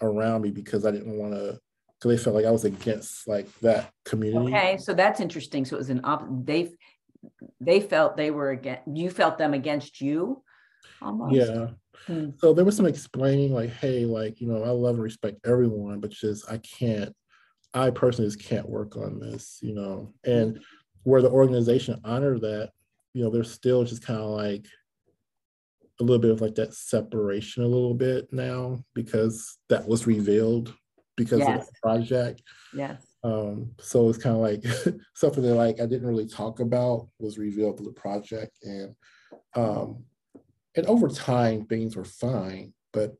around 0.00 0.42
me 0.42 0.50
because 0.50 0.86
i 0.86 0.90
didn't 0.90 1.18
want 1.18 1.32
to 1.32 1.58
because 2.04 2.18
they 2.18 2.24
felt 2.24 2.36
like 2.36 2.44
i 2.44 2.50
was 2.50 2.64
against 2.64 3.26
like 3.26 3.48
that 3.60 3.90
community? 4.04 4.54
Okay 4.54 4.76
so 4.76 4.94
that's 4.94 5.20
interesting. 5.20 5.64
So 5.64 5.76
it 5.76 5.78
was 5.78 5.90
an 5.90 6.00
op 6.04 6.26
they 6.44 6.72
they 7.60 7.80
felt 7.80 8.16
they 8.16 8.30
were 8.30 8.50
against 8.50 8.82
you 8.92 9.10
felt 9.10 9.38
them 9.38 9.54
against 9.54 10.00
you? 10.00 10.42
Almost. 11.00 11.34
Yeah. 11.34 11.68
Hmm. 12.06 12.30
so 12.36 12.52
there 12.52 12.66
was 12.66 12.76
some 12.76 12.86
explaining 12.86 13.54
like 13.54 13.70
hey 13.70 14.04
like 14.04 14.38
you 14.38 14.46
know 14.46 14.62
i 14.62 14.68
love 14.68 14.96
and 14.96 15.02
respect 15.02 15.38
everyone 15.46 16.00
but 16.00 16.10
just 16.10 16.50
i 16.50 16.58
can't 16.58 17.14
i 17.72 17.88
personally 17.88 18.28
just 18.30 18.44
can't 18.44 18.68
work 18.68 18.96
on 18.96 19.18
this 19.20 19.58
you 19.62 19.74
know? 19.74 20.12
And 20.24 20.60
where 21.04 21.22
the 21.22 21.30
organization 21.30 21.98
honored 22.04 22.42
that 22.42 22.72
you 23.14 23.24
know 23.24 23.30
there's 23.30 23.50
still 23.50 23.84
just 23.84 24.04
kind 24.04 24.20
of 24.20 24.30
like 24.30 24.66
a 26.00 26.02
little 26.02 26.18
bit 26.18 26.32
of 26.32 26.42
like 26.42 26.56
that 26.56 26.74
separation 26.74 27.62
a 27.62 27.68
little 27.68 27.94
bit 27.94 28.30
now 28.32 28.84
because 28.92 29.56
that 29.70 29.86
was 29.86 30.06
revealed 30.06 30.74
because 31.16 31.38
yes. 31.40 31.60
of 31.60 31.66
the 31.66 31.72
project 31.82 32.42
yes 32.74 33.14
um, 33.24 33.70
so 33.80 34.10
it's 34.10 34.18
kind 34.18 34.36
of 34.36 34.42
like 34.42 34.62
something 35.14 35.42
that 35.42 35.54
like 35.54 35.80
I 35.80 35.86
didn't 35.86 36.06
really 36.06 36.26
talk 36.26 36.60
about 36.60 37.08
was 37.18 37.38
revealed 37.38 37.78
through 37.78 37.86
the 37.86 37.92
project, 37.92 38.52
and 38.62 38.94
um, 39.54 40.04
and 40.76 40.84
over 40.86 41.08
time 41.08 41.64
things 41.64 41.96
were 41.96 42.04
fine, 42.04 42.74
but 42.92 43.14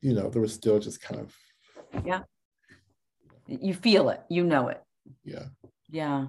you 0.00 0.14
know 0.14 0.30
there 0.30 0.40
was 0.40 0.54
still 0.54 0.78
just 0.78 1.02
kind 1.02 1.20
of 1.20 1.36
yeah. 2.06 2.20
You 3.46 3.74
feel 3.74 4.10
it, 4.10 4.20
you 4.30 4.44
know 4.44 4.68
it. 4.68 4.80
Yeah. 5.24 5.46
Yeah. 5.88 6.26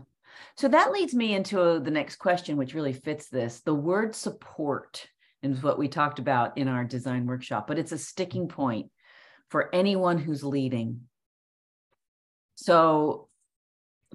So 0.58 0.68
that 0.70 0.92
leads 0.92 1.14
me 1.14 1.36
into 1.36 1.80
the 1.80 1.92
next 1.92 2.16
question, 2.16 2.58
which 2.58 2.74
really 2.74 2.94
fits 2.94 3.30
this. 3.30 3.60
The 3.60 3.76
word 3.76 4.16
support 4.16 5.06
is 5.44 5.62
what 5.62 5.78
we 5.78 5.88
talked 5.88 6.18
about 6.18 6.58
in 6.58 6.68
our 6.68 6.84
design 6.84 7.28
workshop, 7.28 7.68
but 7.68 7.78
it's 7.78 7.92
a 7.92 7.98
sticking 8.00 8.48
point 8.48 8.90
for 9.52 9.74
anyone 9.74 10.18
who's 10.18 10.44
leading 10.44 11.02
so 12.56 13.28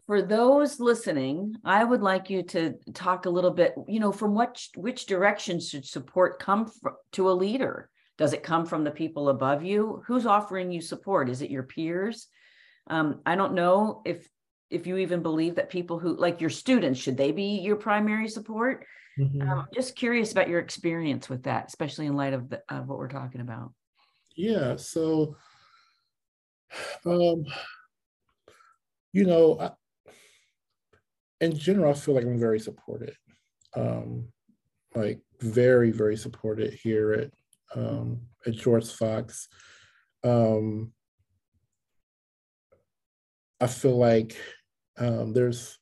for 0.06 0.22
those 0.22 0.78
listening, 0.78 1.56
I 1.64 1.82
would 1.82 2.02
like 2.02 2.30
you 2.30 2.42
to 2.44 2.74
talk 2.94 3.26
a 3.26 3.30
little 3.30 3.50
bit, 3.50 3.74
you 3.88 3.98
know, 3.98 4.12
from 4.12 4.34
what 4.34 4.62
which 4.76 5.06
direction 5.06 5.58
should 5.58 5.84
support 5.84 6.38
come 6.38 6.66
from, 6.66 6.94
to 7.12 7.30
a 7.30 7.32
leader? 7.32 7.90
Does 8.18 8.32
it 8.32 8.42
come 8.42 8.66
from 8.66 8.84
the 8.84 8.90
people 8.90 9.28
above 9.28 9.64
you? 9.64 10.02
Who's 10.06 10.26
offering 10.26 10.70
you 10.70 10.80
support? 10.80 11.28
Is 11.28 11.42
it 11.42 11.50
your 11.50 11.64
peers? 11.64 12.28
Um, 12.86 13.20
I 13.26 13.34
don't 13.34 13.54
know 13.54 14.02
if 14.04 14.28
if 14.70 14.86
you 14.86 14.96
even 14.98 15.22
believe 15.22 15.56
that 15.56 15.70
people 15.70 15.98
who 15.98 16.16
like 16.16 16.40
your 16.40 16.50
students 16.50 17.00
should 17.00 17.16
they 17.16 17.32
be 17.32 17.60
your 17.60 17.76
primary 17.76 18.28
support. 18.28 18.86
Mm-hmm. 19.18 19.42
Um, 19.42 19.66
just 19.74 19.96
curious 19.96 20.30
about 20.30 20.48
your 20.48 20.60
experience 20.60 21.28
with 21.28 21.44
that, 21.44 21.66
especially 21.68 22.06
in 22.06 22.14
light 22.14 22.34
of, 22.34 22.50
the, 22.50 22.62
of 22.68 22.86
what 22.86 22.98
we're 22.98 23.08
talking 23.08 23.40
about. 23.40 23.72
Yeah. 24.36 24.76
So, 24.76 25.36
um, 27.04 27.44
you 29.12 29.24
know, 29.24 29.58
I, 29.60 29.70
in 31.40 31.56
general, 31.56 31.90
I 31.90 31.94
feel 31.94 32.14
like 32.14 32.24
I'm 32.24 32.38
very 32.38 32.60
supported. 32.60 33.14
Um, 33.74 34.28
like 34.94 35.20
very, 35.40 35.90
very 35.90 36.16
supported 36.16 36.72
here 36.74 37.12
at 37.12 37.30
um, 37.74 38.22
at 38.46 38.54
George 38.54 38.90
Fox. 38.90 39.48
Um, 40.24 40.92
I 43.60 43.66
feel 43.66 43.96
like 43.96 44.36
um, 44.98 45.32
there's. 45.32 45.78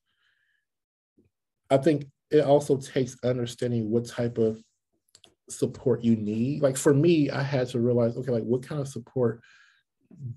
I 1.71 1.79
think 1.79 2.07
it 2.31 2.45
also 2.45 2.77
takes 2.77 3.17
understanding 3.25 3.90
what 3.90 4.07
type 4.07 4.38
of 4.38 4.59
support 5.49 6.03
you 6.03 6.17
need. 6.17 6.63
Like 6.63 6.77
for 6.77 6.95
me, 6.95 7.31
I 7.31 7.43
had 7.43 7.69
to 7.71 7.81
realize, 7.81 8.17
okay, 8.17 8.31
like 8.31 8.45
what 8.45 8.67
kind 8.67 8.81
of 8.81 8.89
support 8.89 9.41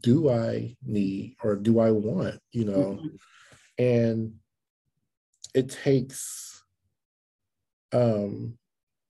do 0.01 0.29
I 0.29 0.75
need 0.83 1.35
or 1.43 1.55
do 1.55 1.79
I 1.79 1.91
want, 1.91 2.39
you 2.51 2.65
know? 2.65 2.99
Mm-hmm. 2.99 3.83
And 3.83 4.33
it 5.53 5.69
takes 5.69 6.63
um 7.93 8.57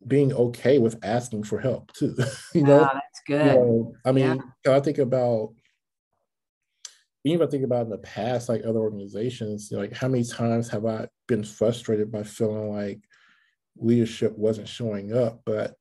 being 0.06 0.32
okay 0.32 0.78
with 0.78 1.00
asking 1.04 1.44
for 1.44 1.60
help 1.60 1.92
too. 1.94 2.16
you 2.54 2.64
know, 2.64 2.80
that's 2.80 3.22
good. 3.26 3.46
You 3.46 3.52
know, 3.52 3.94
I 4.06 4.12
mean, 4.12 4.42
yeah. 4.66 4.76
I 4.76 4.80
think 4.80 5.00
about 5.00 5.54
even 7.24 7.42
if 7.42 7.48
I 7.48 7.52
think 7.52 7.64
about 7.64 7.86
in 7.86 7.90
the 7.90 7.98
past, 7.98 8.48
like 8.48 8.64
other 8.64 8.80
organizations, 8.80 9.70
you 9.70 9.78
know, 9.78 9.84
like 9.84 9.94
how 9.94 10.08
many 10.08 10.24
times 10.24 10.70
have 10.70 10.86
I 10.86 11.08
been 11.28 11.44
frustrated 11.44 12.12
by 12.12 12.24
feeling 12.24 12.74
like 12.74 13.00
leadership 13.78 14.38
wasn't 14.38 14.68
showing 14.68 15.16
up, 15.16 15.42
but 15.46 15.76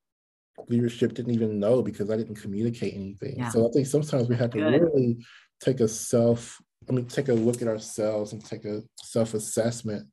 leadership 0.68 1.14
didn't 1.14 1.34
even 1.34 1.58
know 1.60 1.82
because 1.82 2.10
I 2.10 2.16
didn't 2.16 2.36
communicate 2.36 2.94
anything. 2.94 3.36
Yeah. 3.38 3.50
So 3.50 3.68
I 3.68 3.70
think 3.72 3.86
sometimes 3.86 4.28
we 4.28 4.36
have 4.36 4.50
to 4.50 4.58
Good. 4.58 4.80
really 4.82 5.24
take 5.60 5.80
a 5.80 5.88
self, 5.88 6.60
I 6.88 6.92
mean, 6.92 7.06
take 7.06 7.28
a 7.28 7.34
look 7.34 7.62
at 7.62 7.68
ourselves 7.68 8.32
and 8.32 8.44
take 8.44 8.64
a 8.64 8.82
self-assessment. 9.02 10.08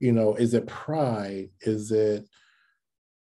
You 0.00 0.12
know, 0.12 0.34
is 0.34 0.54
it 0.54 0.66
pride? 0.66 1.50
Is 1.60 1.90
it 1.90 2.28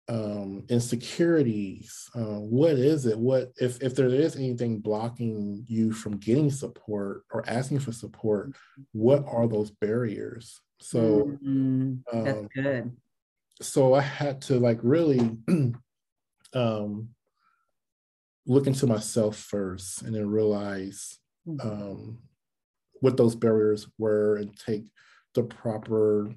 um, 0.08 0.64
insecurities? 0.68 2.08
Uh, 2.14 2.40
what 2.40 2.72
is 2.72 3.06
it? 3.06 3.18
What 3.18 3.52
if 3.60 3.82
if 3.82 3.94
there 3.94 4.08
is 4.08 4.36
anything 4.36 4.80
blocking 4.80 5.64
you 5.68 5.92
from 5.92 6.16
getting 6.16 6.50
support 6.50 7.24
or 7.30 7.48
asking 7.48 7.80
for 7.80 7.92
support? 7.92 8.52
What 8.92 9.24
are 9.28 9.46
those 9.46 9.70
barriers? 9.70 10.60
So 10.80 11.38
mm-hmm. 11.42 12.24
that's 12.24 12.38
um, 12.38 12.48
good. 12.54 12.96
So 13.62 13.94
I 13.94 14.02
had 14.02 14.42
to 14.42 14.58
like 14.58 14.78
really 14.82 15.38
um, 16.56 17.10
look 18.46 18.66
into 18.66 18.86
myself 18.86 19.36
first 19.36 20.02
and 20.02 20.14
then 20.14 20.28
realize 20.28 21.18
mm-hmm. 21.46 21.68
um, 21.68 22.18
what 23.00 23.16
those 23.16 23.34
barriers 23.34 23.86
were 23.98 24.36
and 24.36 24.56
take 24.58 24.84
the 25.34 25.42
proper 25.42 26.34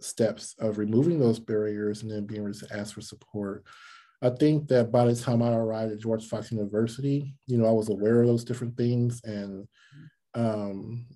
steps 0.00 0.54
of 0.58 0.78
removing 0.78 1.18
those 1.18 1.38
barriers 1.38 2.02
and 2.02 2.10
then 2.10 2.26
being 2.26 2.42
able 2.42 2.54
to 2.54 2.76
ask 2.76 2.94
for 2.94 3.00
support. 3.00 3.64
I 4.22 4.30
think 4.30 4.68
that 4.68 4.90
by 4.90 5.04
the 5.04 5.14
time 5.14 5.42
I 5.42 5.52
arrived 5.52 5.92
at 5.92 6.00
George 6.00 6.26
Fox 6.26 6.50
University, 6.50 7.36
you 7.46 7.58
know, 7.58 7.66
I 7.66 7.72
was 7.72 7.88
aware 7.88 8.22
of 8.22 8.26
those 8.26 8.44
different 8.44 8.76
things 8.76 9.20
and 9.24 9.68
um, 10.34 11.06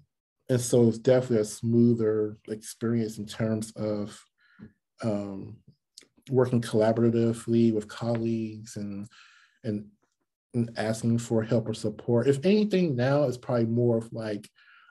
and 0.49 0.61
so 0.61 0.89
it's 0.89 0.99
definitely 0.99 1.39
a 1.39 1.45
smoother 1.45 2.37
experience 2.49 3.19
in 3.19 3.27
terms 3.27 3.73
of 3.77 4.21
um, 5.03 5.57
working 6.31 6.61
collaboratively 6.61 7.73
with 7.73 7.89
colleagues 7.89 8.77
and 8.77 9.09
and 9.65 9.87
and 10.55 10.71
asking 10.77 11.19
for 11.19 11.43
help 11.43 11.69
or 11.69 11.75
support. 11.75 12.29
If 12.29 12.45
anything, 12.45 12.95
now 12.95 13.25
it's 13.25 13.39
probably 13.39 13.67
more 13.67 13.97
of 13.97 14.13
like 14.13 14.49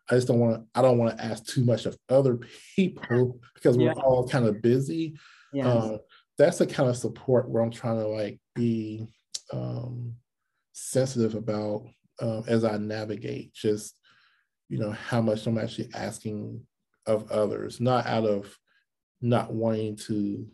I 0.10 0.15
just 0.15 0.28
don't 0.28 0.39
want 0.39 0.56
to. 0.56 0.80
I 0.80 0.82
don't 0.82 0.98
want 0.98 1.17
to 1.17 1.24
ask 1.24 1.46
too 1.46 1.63
much 1.63 1.86
of 1.86 1.98
other 2.10 2.39
people 2.76 3.39
because 3.56 3.78
we're 3.78 3.94
yeah. 3.94 4.02
all 4.04 4.28
kind 4.28 4.46
of 4.46 4.62
busy. 4.62 5.17
Yes. 5.54 5.65
Uh, 5.65 5.98
that's 6.38 6.58
the 6.58 6.67
kind 6.67 6.89
of 6.89 6.98
support 6.98 7.50
where 7.50 7.62
I'm 7.62 7.72
trying 7.72 8.00
to 8.00 8.08
like 8.08 8.39
be 8.56 9.08
um, 9.54 10.15
sensitive 10.74 11.36
about 11.36 11.86
uh, 12.20 12.41
as 12.48 12.63
I 12.63 12.78
navigate. 12.78 13.54
Just 13.54 13.96
you 14.70 14.80
know 14.80 14.91
how 14.91 15.22
much 15.22 15.46
I'm 15.46 15.58
actually 15.58 15.89
asking 15.94 16.62
of 17.06 17.32
others, 17.32 17.80
not 17.80 18.06
out 18.06 18.26
of 18.26 18.58
not 19.22 19.54
wanting 19.54 19.96
to 19.96 20.48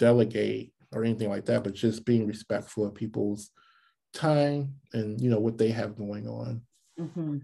delegate 0.00 0.72
or 0.92 1.04
anything 1.04 1.28
like 1.28 1.44
that, 1.44 1.62
but 1.62 1.74
just 1.74 2.04
being 2.04 2.26
respectful 2.26 2.84
of 2.84 2.94
people's 2.94 3.50
time 4.12 4.74
and 4.92 5.20
you 5.20 5.30
know 5.30 5.38
what 5.38 5.58
they 5.58 5.70
have 5.70 5.96
going 5.96 6.26
on. 6.26 6.62
Mm-hmm. 6.98 7.38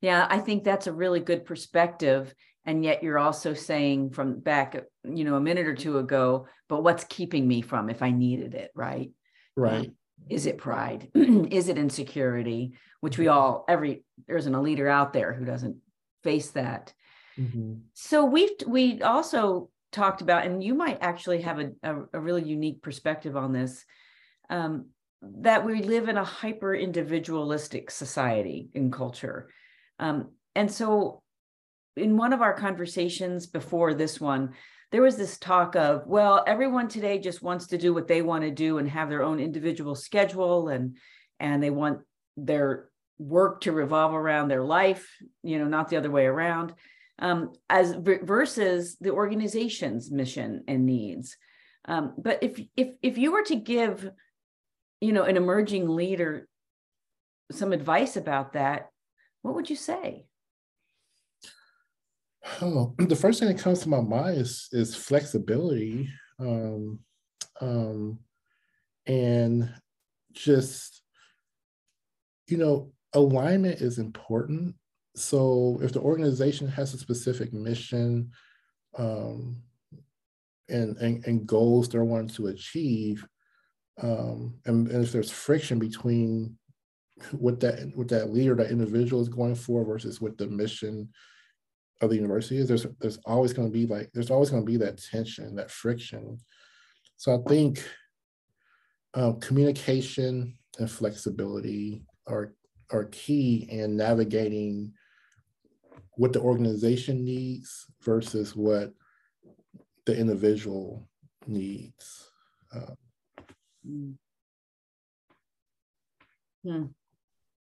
Yeah, 0.00 0.26
I 0.28 0.38
think 0.38 0.64
that's 0.64 0.88
a 0.88 0.92
really 0.92 1.20
good 1.20 1.46
perspective. 1.46 2.34
And 2.64 2.84
yet 2.84 3.02
you're 3.02 3.18
also 3.18 3.54
saying 3.54 4.10
from 4.10 4.38
back, 4.38 4.76
you 5.04 5.24
know, 5.24 5.36
a 5.36 5.40
minute 5.40 5.66
or 5.66 5.74
two 5.74 5.98
ago, 5.98 6.46
but 6.68 6.82
what's 6.82 7.04
keeping 7.04 7.46
me 7.46 7.62
from 7.62 7.88
if 7.88 8.02
I 8.02 8.10
needed 8.10 8.54
it, 8.54 8.70
right? 8.74 9.10
Right. 9.56 9.86
Um, 9.86 9.96
is 10.28 10.46
it 10.46 10.58
pride? 10.58 11.08
is 11.14 11.68
it 11.68 11.78
insecurity? 11.78 12.74
Which 13.00 13.18
we 13.18 13.26
all, 13.28 13.64
every, 13.68 14.04
there 14.28 14.36
isn't 14.36 14.54
a 14.54 14.62
leader 14.62 14.88
out 14.88 15.12
there 15.12 15.32
who 15.32 15.44
doesn't 15.44 15.76
face 16.22 16.50
that. 16.50 16.92
Mm-hmm. 17.36 17.74
So 17.94 18.24
we've, 18.24 18.50
we 18.66 19.02
also 19.02 19.70
talked 19.92 20.22
about, 20.22 20.44
and 20.44 20.64
you 20.64 20.74
might 20.74 20.98
actually 21.00 21.42
have 21.42 21.60
a, 21.60 21.70
a, 21.82 21.96
a 22.14 22.20
really 22.20 22.42
unique 22.42 22.82
perspective 22.82 23.36
on 23.36 23.52
this, 23.52 23.84
um, 24.50 24.86
that 25.22 25.64
we 25.64 25.82
live 25.82 26.08
in 26.08 26.16
a 26.16 26.24
hyper 26.24 26.74
individualistic 26.74 27.90
society 27.90 28.70
and 28.74 28.92
culture. 28.92 29.48
Um, 29.98 30.30
and 30.56 30.70
so, 30.70 31.22
in 31.96 32.16
one 32.16 32.32
of 32.32 32.40
our 32.40 32.54
conversations 32.54 33.46
before 33.46 33.92
this 33.94 34.20
one, 34.20 34.54
there 34.90 35.02
was 35.02 35.16
this 35.16 35.38
talk 35.38 35.76
of, 35.76 36.06
well, 36.06 36.42
everyone 36.46 36.88
today 36.88 37.18
just 37.18 37.42
wants 37.42 37.68
to 37.68 37.78
do 37.78 37.94
what 37.94 38.08
they 38.08 38.22
want 38.22 38.44
to 38.44 38.50
do 38.50 38.78
and 38.78 38.88
have 38.88 39.10
their 39.10 39.22
own 39.22 39.38
individual 39.38 39.94
schedule, 39.94 40.68
and 40.68 40.96
and 41.38 41.62
they 41.62 41.70
want 41.70 42.00
their 42.36 42.88
work 43.18 43.60
to 43.60 43.72
revolve 43.72 44.14
around 44.14 44.48
their 44.48 44.64
life, 44.64 45.06
you 45.42 45.58
know, 45.58 45.66
not 45.66 45.88
the 45.88 45.96
other 45.96 46.10
way 46.10 46.26
around 46.26 46.72
um, 47.22 47.52
as 47.70 47.94
versus 47.94 48.96
the 49.00 49.12
organization's 49.12 50.10
mission 50.10 50.64
and 50.66 50.84
needs. 50.84 51.36
Um, 51.86 52.14
but 52.18 52.42
if 52.42 52.60
if 52.76 52.88
if 53.00 53.16
you 53.16 53.32
were 53.32 53.44
to 53.44 53.54
give, 53.54 54.10
you 55.00 55.12
know, 55.12 55.22
an 55.22 55.36
emerging 55.36 55.88
leader 55.88 56.48
some 57.52 57.72
advice 57.72 58.16
about 58.16 58.54
that, 58.54 58.90
what 59.42 59.54
would 59.54 59.70
you 59.70 59.76
say? 59.76 60.26
Oh, 62.60 62.94
the 62.98 63.16
first 63.16 63.38
thing 63.38 63.48
that 63.48 63.62
comes 63.62 63.80
to 63.80 63.88
my 63.88 64.00
mind 64.00 64.38
is 64.38 64.68
is 64.72 64.96
flexibility, 64.96 66.08
um, 66.40 66.98
um, 67.60 68.18
and 69.06 69.72
just 70.32 71.02
you 72.48 72.58
know, 72.58 72.90
alignment 73.14 73.80
is 73.80 73.98
important 73.98 74.74
so 75.14 75.78
if 75.82 75.92
the 75.92 76.00
organization 76.00 76.68
has 76.68 76.94
a 76.94 76.98
specific 76.98 77.52
mission 77.52 78.30
um, 78.98 79.62
and, 80.68 80.96
and, 80.98 81.26
and 81.26 81.46
goals 81.46 81.88
they're 81.88 82.04
wanting 82.04 82.28
to 82.28 82.46
achieve, 82.48 83.26
um, 84.02 84.54
and, 84.64 84.88
and, 84.88 85.04
if 85.04 85.12
there's 85.12 85.30
friction 85.30 85.78
between 85.78 86.56
what 87.32 87.60
that 87.60 87.92
what 87.94 88.08
that 88.08 88.32
leader, 88.32 88.54
that 88.54 88.70
individual 88.70 89.20
is 89.20 89.28
going 89.28 89.54
for 89.54 89.84
versus 89.84 90.20
what 90.20 90.38
the 90.38 90.46
mission 90.46 91.08
of 92.00 92.10
the 92.10 92.16
university 92.16 92.56
is, 92.56 92.66
there's 92.68 92.86
there's 93.00 93.18
always 93.26 93.52
going 93.52 93.68
to 93.68 93.72
be 93.72 93.86
like 93.86 94.10
there's 94.14 94.30
always 94.30 94.48
going 94.48 94.64
to 94.64 94.70
be 94.70 94.78
that 94.78 95.00
tension, 95.02 95.54
that 95.56 95.70
friction. 95.70 96.38
So 97.18 97.34
I 97.34 97.48
think 97.48 97.84
uh, 99.14 99.32
communication 99.32 100.56
and 100.78 100.90
flexibility 100.90 102.02
are 102.26 102.54
are 102.90 103.04
key 103.04 103.68
in 103.70 103.96
navigating 103.96 104.94
what 106.16 106.32
the 106.32 106.40
organization 106.40 107.24
needs 107.24 107.86
versus 108.02 108.54
what 108.54 108.92
the 110.06 110.16
individual 110.16 111.08
needs. 111.46 112.30
Um, 112.74 114.16
hmm. 116.64 116.84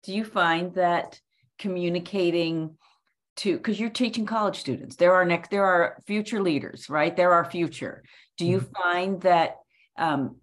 Do 0.03 0.15
you 0.15 0.25
find 0.25 0.75
that 0.75 1.21
communicating 1.59 2.77
to 3.37 3.57
because 3.57 3.79
you're 3.79 3.91
teaching 3.91 4.27
college 4.27 4.59
students, 4.59 4.97
there 4.97 5.15
are 5.15 5.25
next 5.25 5.51
there 5.51 5.65
are 5.65 5.99
future 6.07 6.43
leaders, 6.43 6.89
right? 6.89 7.17
There 7.17 7.33
are 7.33 7.45
future. 7.45 8.03
Do 8.37 8.47
you 8.47 8.59
mm-hmm. 8.59 8.83
find 8.83 9.21
that 9.23 9.57
um, 9.97 10.37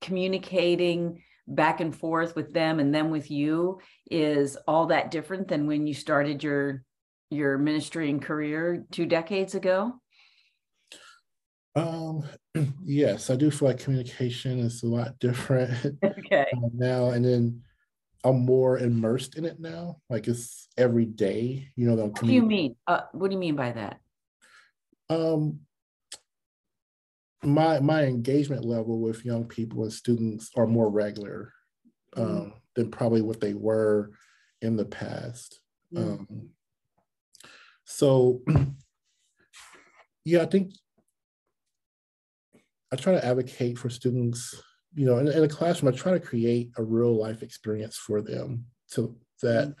communicating 0.00 1.22
back 1.48 1.80
and 1.80 1.94
forth 1.94 2.36
with 2.36 2.52
them 2.52 2.80
and 2.80 2.94
them 2.94 3.10
with 3.10 3.30
you 3.30 3.80
is 4.10 4.56
all 4.68 4.86
that 4.86 5.10
different 5.10 5.48
than 5.48 5.66
when 5.66 5.86
you 5.86 5.94
started 5.94 6.42
your 6.42 6.84
your 7.32 7.58
ministry 7.58 8.10
and 8.10 8.22
career 8.22 8.84
two 8.90 9.06
decades 9.06 9.54
ago? 9.54 9.94
Um, 11.74 12.24
yes, 12.84 13.30
I 13.30 13.36
do 13.36 13.50
feel 13.50 13.68
like 13.68 13.80
communication 13.80 14.58
is 14.60 14.82
a 14.82 14.86
lot 14.86 15.18
different 15.18 15.98
okay. 16.04 16.46
uh, 16.56 16.68
now. 16.74 17.10
And 17.10 17.24
then 17.24 17.62
I'm 18.24 18.44
more 18.44 18.78
immersed 18.78 19.36
in 19.36 19.44
it 19.44 19.58
now. 19.58 19.96
Like 20.08 20.28
it's 20.28 20.68
every 20.76 21.06
day, 21.06 21.68
you 21.76 21.86
know. 21.86 21.96
What 21.96 22.20
do 22.20 22.32
you 22.32 22.42
mean? 22.42 22.76
Uh, 22.86 23.02
what 23.12 23.28
do 23.28 23.34
you 23.34 23.40
mean 23.40 23.56
by 23.56 23.72
that? 23.72 23.98
Um, 25.10 25.60
my 27.42 27.80
my 27.80 28.04
engagement 28.04 28.64
level 28.64 29.00
with 29.00 29.24
young 29.24 29.46
people 29.46 29.82
and 29.82 29.92
students 29.92 30.50
are 30.56 30.66
more 30.66 30.88
regular 30.88 31.52
mm-hmm. 32.16 32.30
um, 32.30 32.36
mm. 32.36 32.52
than 32.76 32.90
probably 32.90 33.22
what 33.22 33.40
they 33.40 33.54
were 33.54 34.10
in 34.60 34.76
the 34.76 34.84
past. 34.84 35.60
Mm. 35.92 36.20
Um, 36.20 36.50
so, 37.84 38.42
yeah, 40.24 40.42
I 40.42 40.46
think 40.46 40.72
I 42.92 42.96
try 42.96 43.14
to 43.14 43.24
advocate 43.24 43.78
for 43.78 43.88
students, 43.88 44.54
you 44.94 45.06
know, 45.06 45.18
in, 45.18 45.28
in 45.28 45.42
a 45.42 45.48
classroom, 45.48 45.92
I 45.92 45.96
try 45.96 46.12
to 46.12 46.20
create 46.20 46.70
a 46.76 46.82
real 46.82 47.16
life 47.16 47.42
experience 47.42 47.96
for 47.96 48.20
them 48.20 48.66
so 48.86 49.16
that 49.42 49.74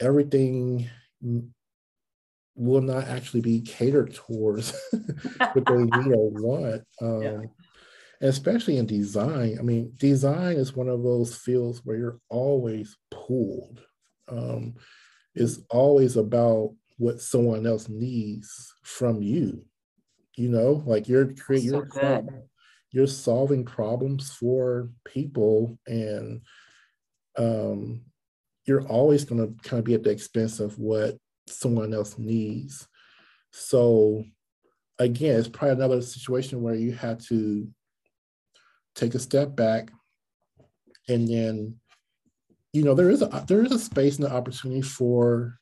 everything 0.00 0.88
will 2.54 2.82
not 2.82 3.08
actually 3.08 3.40
be 3.40 3.60
catered 3.60 4.14
towards 4.14 4.78
what 5.52 5.66
they 5.66 5.76
need 5.76 6.14
or 6.14 6.30
want. 6.30 6.82
Um, 7.00 7.22
yeah. 7.22 7.40
Especially 8.20 8.76
in 8.76 8.86
design. 8.86 9.56
I 9.58 9.62
mean, 9.62 9.92
design 9.96 10.56
is 10.56 10.76
one 10.76 10.88
of 10.88 11.02
those 11.02 11.34
fields 11.34 11.80
where 11.84 11.96
you're 11.96 12.20
always 12.28 12.96
pulled. 13.10 13.82
Um, 14.28 14.74
it's 15.34 15.58
always 15.68 16.16
about 16.16 16.74
what 16.96 17.20
someone 17.20 17.66
else 17.66 17.88
needs 17.88 18.74
from 18.82 19.22
you. 19.22 19.64
You 20.36 20.48
know, 20.48 20.82
like 20.86 21.08
you're 21.08 21.32
creating 21.34 21.70
so 21.70 21.84
you're, 21.94 22.22
you're 22.90 23.06
solving 23.06 23.64
problems 23.64 24.32
for 24.32 24.90
people 25.04 25.78
and 25.86 26.42
um 27.36 28.02
you're 28.66 28.86
always 28.86 29.24
going 29.24 29.40
to 29.40 29.68
kind 29.68 29.78
of 29.78 29.84
be 29.84 29.94
at 29.94 30.02
the 30.02 30.10
expense 30.10 30.58
of 30.58 30.78
what 30.78 31.18
someone 31.46 31.92
else 31.92 32.16
needs. 32.16 32.88
So 33.50 34.24
again, 34.98 35.38
it's 35.38 35.48
probably 35.48 35.74
another 35.74 36.00
situation 36.00 36.62
where 36.62 36.74
you 36.74 36.92
have 36.92 37.18
to 37.26 37.68
take 38.94 39.14
a 39.14 39.18
step 39.18 39.54
back 39.54 39.90
and 41.08 41.28
then 41.28 41.76
you 42.72 42.82
know 42.82 42.94
there 42.94 43.10
is 43.10 43.22
a 43.22 43.44
there 43.46 43.64
is 43.64 43.72
a 43.72 43.78
space 43.78 44.16
and 44.16 44.26
an 44.26 44.32
opportunity 44.32 44.82
for 44.82 45.58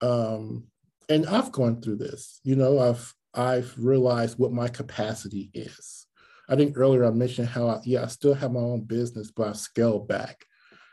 um 0.00 0.64
and 1.08 1.26
I've 1.26 1.52
gone 1.52 1.80
through 1.80 1.96
this. 1.96 2.40
You 2.44 2.56
know, 2.56 2.78
I've 2.78 3.14
I've 3.34 3.72
realized 3.78 4.38
what 4.38 4.52
my 4.52 4.68
capacity 4.68 5.50
is. 5.54 6.06
I 6.48 6.56
think 6.56 6.76
earlier 6.76 7.04
I 7.04 7.10
mentioned 7.10 7.48
how 7.48 7.68
I, 7.68 7.80
yeah, 7.84 8.04
I 8.04 8.06
still 8.06 8.34
have 8.34 8.52
my 8.52 8.60
own 8.60 8.82
business, 8.82 9.30
but 9.30 9.48
I've 9.48 9.58
scaled 9.58 10.08
back. 10.08 10.44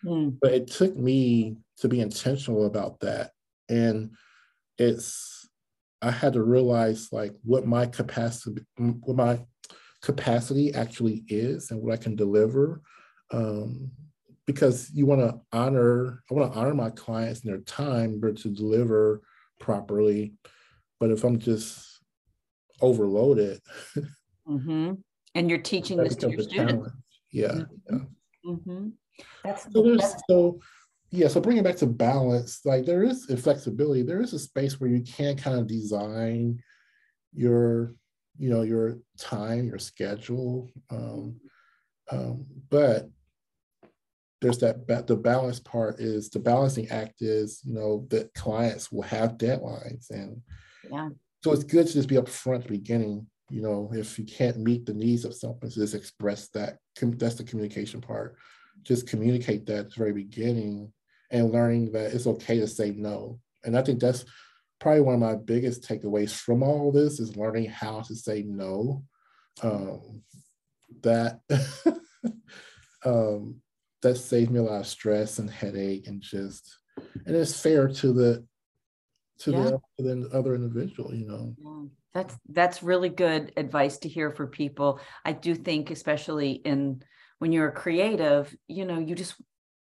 Mm. 0.03 0.37
But 0.41 0.53
it 0.53 0.67
took 0.67 0.95
me 0.95 1.57
to 1.77 1.87
be 1.87 2.01
intentional 2.01 2.65
about 2.65 2.99
that. 3.01 3.31
And 3.69 4.11
it's 4.77 5.49
I 6.01 6.11
had 6.11 6.33
to 6.33 6.43
realize 6.43 7.09
like 7.11 7.33
what 7.43 7.65
my 7.65 7.85
capacity 7.85 8.61
what 8.77 9.17
my 9.17 9.39
capacity 10.01 10.73
actually 10.73 11.23
is 11.27 11.71
and 11.71 11.81
what 11.81 11.93
I 11.93 11.97
can 11.97 12.15
deliver. 12.15 12.81
Um, 13.31 13.91
because 14.45 14.91
you 14.93 15.05
want 15.05 15.21
to 15.21 15.39
honor, 15.51 16.23
I 16.29 16.33
want 16.33 16.53
to 16.53 16.59
honor 16.59 16.73
my 16.73 16.91
clients 16.91 17.41
and 17.41 17.51
their 17.51 17.61
time, 17.61 18.19
but 18.19 18.37
to 18.37 18.49
deliver 18.49 19.21
properly. 19.59 20.33
But 20.99 21.11
if 21.11 21.23
I'm 21.23 21.39
just 21.39 22.01
overloaded, 22.81 23.61
mm-hmm. 24.47 24.93
and 25.33 25.49
you're 25.49 25.59
teaching 25.59 25.97
this 25.97 26.15
to 26.17 26.29
your 26.29 26.43
students, 26.43 26.91
yeah, 27.31 27.47
mm-hmm. 27.47 27.95
yeah. 27.95 27.99
Mm-hmm. 28.45 28.87
That's 29.43 29.63
so 29.63 29.81
there's 29.81 29.99
that's... 29.99 30.21
so 30.29 30.59
yeah. 31.11 31.27
So 31.27 31.41
bringing 31.41 31.63
back 31.63 31.77
to 31.77 31.87
balance, 31.87 32.61
like 32.65 32.85
there 32.85 33.03
is 33.03 33.29
a 33.29 33.37
flexibility. 33.37 34.03
There 34.03 34.21
is 34.21 34.33
a 34.33 34.39
space 34.39 34.79
where 34.79 34.89
you 34.89 35.01
can 35.01 35.35
kind 35.37 35.59
of 35.59 35.67
design 35.67 36.61
your, 37.33 37.95
you 38.37 38.49
know, 38.49 38.61
your 38.61 38.99
time, 39.17 39.67
your 39.67 39.79
schedule. 39.79 40.69
Um, 40.89 41.39
um, 42.11 42.45
but 42.69 43.09
there's 44.41 44.59
that 44.59 45.07
the 45.07 45.15
balance 45.15 45.59
part 45.59 45.99
is 45.99 46.29
the 46.29 46.39
balancing 46.39 46.89
act 46.89 47.21
is 47.21 47.61
you 47.63 47.73
know 47.73 48.05
that 48.09 48.33
clients 48.33 48.91
will 48.91 49.03
have 49.03 49.37
deadlines 49.37 50.09
and 50.09 50.41
yeah. 50.91 51.09
So 51.43 51.51
it's 51.51 51.63
good 51.63 51.85
to 51.85 51.93
just 51.93 52.09
be 52.09 52.15
upfront 52.15 52.55
at 52.55 52.63
the 52.63 52.69
beginning 52.69 53.27
you 53.49 53.61
know 53.61 53.91
if 53.93 54.17
you 54.17 54.25
can't 54.25 54.57
meet 54.57 54.85
the 54.85 54.93
needs 54.93 55.25
of 55.25 55.35
something 55.35 55.69
just 55.69 55.95
express 55.95 56.47
that 56.49 56.77
that's 57.01 57.35
the 57.35 57.43
communication 57.43 58.01
part. 58.01 58.35
Just 58.83 59.07
communicate 59.07 59.65
that 59.65 59.77
at 59.77 59.89
the 59.89 59.95
very 59.95 60.13
beginning 60.13 60.91
and 61.31 61.51
learning 61.51 61.91
that 61.93 62.13
it's 62.13 62.27
okay 62.27 62.59
to 62.59 62.67
say 62.67 62.91
no. 62.91 63.39
And 63.63 63.77
i 63.77 63.81
think 63.81 63.99
that's 63.99 64.25
probably 64.79 65.01
one 65.01 65.15
of 65.15 65.19
my 65.19 65.35
biggest 65.35 65.83
takeaways 65.83 66.31
from 66.31 66.61
all 66.61 66.91
this 66.91 67.19
is 67.19 67.37
learning 67.37 67.69
how 67.69 68.01
to 68.01 68.15
say 68.15 68.43
no. 68.43 69.03
Um, 69.63 70.21
that 71.01 71.39
um, 73.05 73.61
that 74.05 74.15
saved 74.15 74.51
me 74.51 74.59
a 74.59 74.63
lot 74.63 74.81
of 74.81 74.87
stress 74.87 75.39
and 75.39 75.49
headache 75.49 76.05
and 76.07 76.21
just 76.21 76.77
and 77.25 77.35
it's 77.35 77.59
fair 77.59 77.87
to 77.87 78.13
the 78.13 78.45
to 79.39 79.51
yeah. 79.51 79.63
the, 79.63 79.79
to 79.97 80.03
the 80.03 80.29
other 80.31 80.53
individual 80.53 81.13
you 81.13 81.27
know? 81.27 81.55
Yeah. 81.57 81.89
that's 82.13 82.37
that's 82.49 82.83
really 82.83 83.09
good 83.09 83.51
advice 83.57 83.97
to 83.99 84.09
hear 84.09 84.29
for 84.29 84.45
people. 84.45 84.99
I 85.25 85.33
do 85.33 85.55
think 85.55 85.89
especially 85.89 86.51
in 86.51 87.01
when 87.39 87.51
you're 87.51 87.69
a 87.69 87.73
creative 87.73 88.55
you 88.67 88.85
know 88.85 88.99
you 88.99 89.15
just 89.15 89.35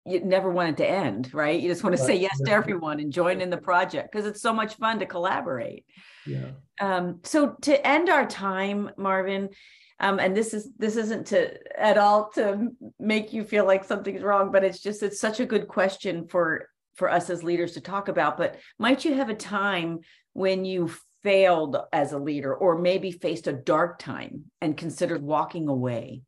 you 0.06 0.22
never 0.22 0.50
want 0.50 0.70
it 0.70 0.78
to 0.78 0.90
end 0.90 1.32
right? 1.32 1.62
You 1.62 1.70
just 1.70 1.84
want 1.84 1.96
to 1.96 2.04
say 2.04 2.16
yes 2.16 2.40
to 2.46 2.52
everyone 2.52 3.00
and 3.00 3.14
join 3.14 3.42
in 3.42 3.52
the 3.52 3.58
project 3.58 4.12
because 4.12 4.26
it's 4.26 4.42
so 4.42 4.54
much 4.54 4.74
fun 4.76 5.00
to 5.00 5.06
collaborate. 5.06 5.86
Yeah. 6.26 6.52
Um 6.82 7.20
so 7.24 7.56
to 7.62 7.88
end 7.88 8.10
our 8.10 8.26
time 8.26 8.90
marvin 8.98 9.50
um, 10.00 10.20
and 10.20 10.36
this 10.36 10.54
is 10.54 10.70
this 10.78 10.96
isn't 10.96 11.28
to 11.28 11.58
at 11.80 11.98
all 11.98 12.30
to 12.32 12.70
make 13.00 13.34
you 13.34 13.44
feel 13.44 13.66
like 13.66 13.84
something's 13.84 14.24
wrong 14.24 14.52
but 14.52 14.64
it's 14.64 14.80
just 14.80 15.04
it's 15.04 15.20
such 15.20 15.40
a 15.40 15.46
good 15.46 15.68
question 15.68 16.28
for 16.28 16.68
for 17.00 17.10
us 17.10 17.30
as 17.30 17.44
leaders 17.44 17.72
to 17.72 17.82
talk 17.82 18.10
about. 18.10 18.38
But 18.38 18.58
might 18.78 19.06
you 19.06 19.16
have 19.16 19.30
a 19.30 19.34
time 19.34 20.02
when 20.34 20.66
you 20.66 20.92
failed 21.24 21.78
as 21.92 22.12
a 22.12 22.20
leader 22.20 22.54
or 22.54 22.78
maybe 22.78 23.12
faced 23.12 23.48
a 23.48 23.54
dark 23.54 24.00
time 24.00 24.52
and 24.62 24.78
considered 24.78 25.24
walking 25.24 25.68
away? 25.68 26.22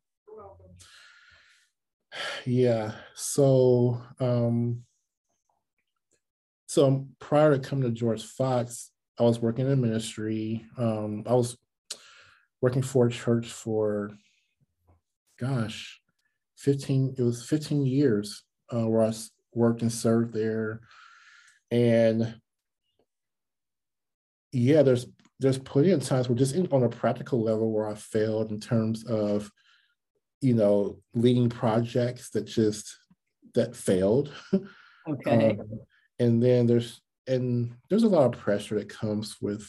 Yeah 2.44 2.92
so 3.14 4.02
um 4.20 4.82
so 6.66 7.06
prior 7.18 7.56
to 7.56 7.58
coming 7.58 7.84
to 7.84 7.90
george 7.90 8.22
fox 8.22 8.90
i 9.18 9.22
was 9.22 9.40
working 9.40 9.70
in 9.70 9.80
ministry. 9.80 10.66
Um 10.76 11.22
i 11.26 11.32
was 11.32 11.56
working 12.62 12.80
for 12.82 13.08
a 13.08 13.10
church 13.10 13.48
for, 13.48 14.12
gosh, 15.38 16.00
15, 16.58 17.16
it 17.18 17.22
was 17.22 17.44
15 17.44 17.84
years 17.84 18.44
uh, 18.72 18.86
where 18.86 19.02
I 19.02 19.12
worked 19.52 19.82
and 19.82 19.92
served 19.92 20.32
there. 20.32 20.80
And 21.70 22.36
yeah, 24.52 24.82
there's 24.82 25.06
there's 25.40 25.58
plenty 25.58 25.90
of 25.90 26.04
times 26.04 26.28
where 26.28 26.38
just 26.38 26.54
in, 26.54 26.68
on 26.70 26.84
a 26.84 26.88
practical 26.88 27.42
level 27.42 27.72
where 27.72 27.88
I 27.88 27.94
failed 27.94 28.52
in 28.52 28.60
terms 28.60 29.04
of, 29.04 29.50
you 30.40 30.54
know, 30.54 31.00
leading 31.14 31.48
projects 31.48 32.30
that 32.30 32.44
just 32.44 32.96
that 33.54 33.76
failed. 33.76 34.32
Okay. 35.10 35.50
um, 35.58 35.80
and 36.20 36.40
then 36.40 36.68
there's 36.68 37.02
and 37.26 37.74
there's 37.90 38.04
a 38.04 38.08
lot 38.08 38.32
of 38.32 38.40
pressure 38.40 38.76
that 38.76 38.88
comes 38.88 39.38
with 39.40 39.68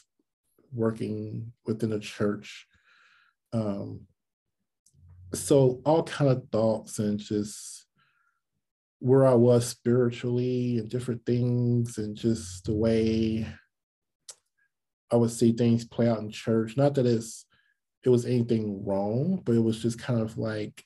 working 0.72 1.52
within 1.66 1.94
a 1.94 2.00
church 2.00 2.68
um, 3.54 4.02
so 5.34 5.82
all 5.86 6.04
kind 6.04 6.32
of 6.32 6.44
thoughts 6.52 7.00
and 7.00 7.20
just 7.20 7.86
where 9.00 9.26
I 9.26 9.34
was 9.34 9.66
spiritually 9.68 10.80
and 10.80 10.90
different 10.90 11.26
things 11.26 11.98
and 11.98 12.16
just 12.16 12.66
the 12.66 12.74
way 12.74 13.48
I 15.12 15.16
would 15.16 15.32
see 15.32 15.52
things 15.52 15.86
play 15.86 16.08
out 16.08 16.20
in 16.20 16.32
church. 16.32 16.78
Not 16.78 16.96
that 16.96 17.06
it's 17.06 17.46
it 18.04 18.10
was 18.10 18.26
anything 18.26 18.86
wrong, 18.86 19.42
but 19.44 19.56
it 19.56 19.64
was 19.64 19.82
just 19.82 20.00
kind 20.00 20.20
of 20.20 20.38
like 20.38 20.84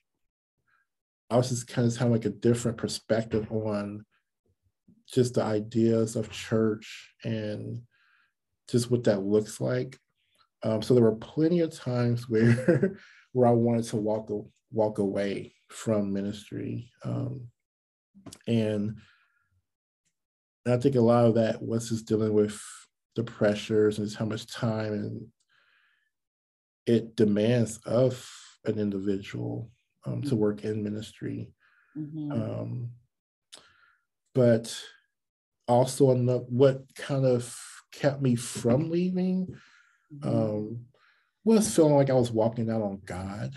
I 1.30 1.38
was 1.38 1.50
just 1.50 1.68
kind 1.68 1.88
of 1.88 1.96
having 1.96 2.14
like 2.14 2.26
a 2.26 2.30
different 2.30 2.78
perspective 2.78 3.52
on 3.52 4.06
just 5.08 5.36
the 5.36 5.44
ideas 5.44 6.16
of 6.16 6.32
church 6.32 7.14
and 7.24 7.82
just 8.70 8.92
what 8.92 9.06
that 9.06 9.22
looks 9.22 9.62
like. 9.62 9.98
Um, 10.68 10.82
so 10.82 10.94
there 10.94 11.04
were 11.04 11.16
plenty 11.16 11.62
of 11.62 11.74
times 11.74 12.28
where 12.28 12.98
where 13.32 13.48
I 13.48 13.52
wanted 13.52 13.86
to 13.86 13.96
walk 13.96 14.30
walk 14.72 14.98
away 15.00 15.54
from 15.70 16.12
ministry, 16.12 16.92
um, 17.04 17.48
and 18.48 18.98
I 20.68 20.76
think 20.76 20.96
a 20.96 21.02
lot 21.02 21.26
of 21.26 21.36
that 21.36 21.62
was 21.62 21.90
just 21.90 22.06
dealing 22.06 22.34
with 22.34 22.62
the 23.16 23.24
pressures 23.24 23.98
and 23.98 24.14
how 24.14 24.26
much 24.26 24.46
time 24.46 24.94
and 24.94 25.28
it 26.86 27.16
demands 27.16 27.78
of 27.86 28.30
an 28.66 28.78
individual 28.78 29.72
um, 30.06 30.22
to 30.24 30.36
work 30.36 30.66
in 30.66 30.84
ministry. 30.84 31.54
Mm-hmm. 31.98 32.32
Um, 32.32 32.90
but 34.36 34.78
also, 35.66 36.14
what 36.50 36.84
kind 36.96 37.26
of 37.26 37.58
kept 37.94 38.22
me 38.22 38.36
from 38.36 38.90
leaving 38.90 39.48
Mm-hmm. 39.48 39.77
Um, 40.24 40.86
was 41.44 41.74
feeling 41.74 41.96
like 41.96 42.10
I 42.10 42.14
was 42.14 42.32
walking 42.32 42.70
out 42.70 42.82
on 42.82 43.02
God. 43.06 43.54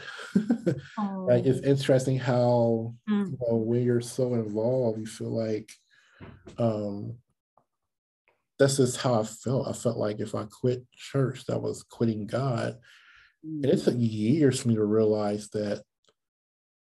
oh. 0.98 1.26
Like 1.28 1.44
it's 1.44 1.60
interesting 1.60 2.18
how 2.18 2.94
mm. 3.08 3.30
you 3.30 3.38
know, 3.40 3.56
when 3.56 3.84
you're 3.84 4.00
so 4.00 4.34
involved, 4.34 4.98
you 4.98 5.06
feel 5.06 5.30
like 5.30 5.70
um, 6.58 7.16
that's 8.58 8.76
just 8.76 8.98
how 8.98 9.20
I 9.20 9.24
felt. 9.24 9.68
I 9.68 9.72
felt 9.72 9.96
like 9.96 10.20
if 10.20 10.34
I 10.34 10.44
quit 10.44 10.84
church, 10.92 11.46
that 11.46 11.60
was 11.60 11.82
quitting 11.82 12.26
God. 12.26 12.78
Mm. 13.46 13.64
And 13.64 13.66
it 13.66 13.82
took 13.82 13.94
years 13.96 14.60
for 14.60 14.68
me 14.68 14.74
to 14.76 14.84
realize 14.84 15.48
that. 15.50 15.82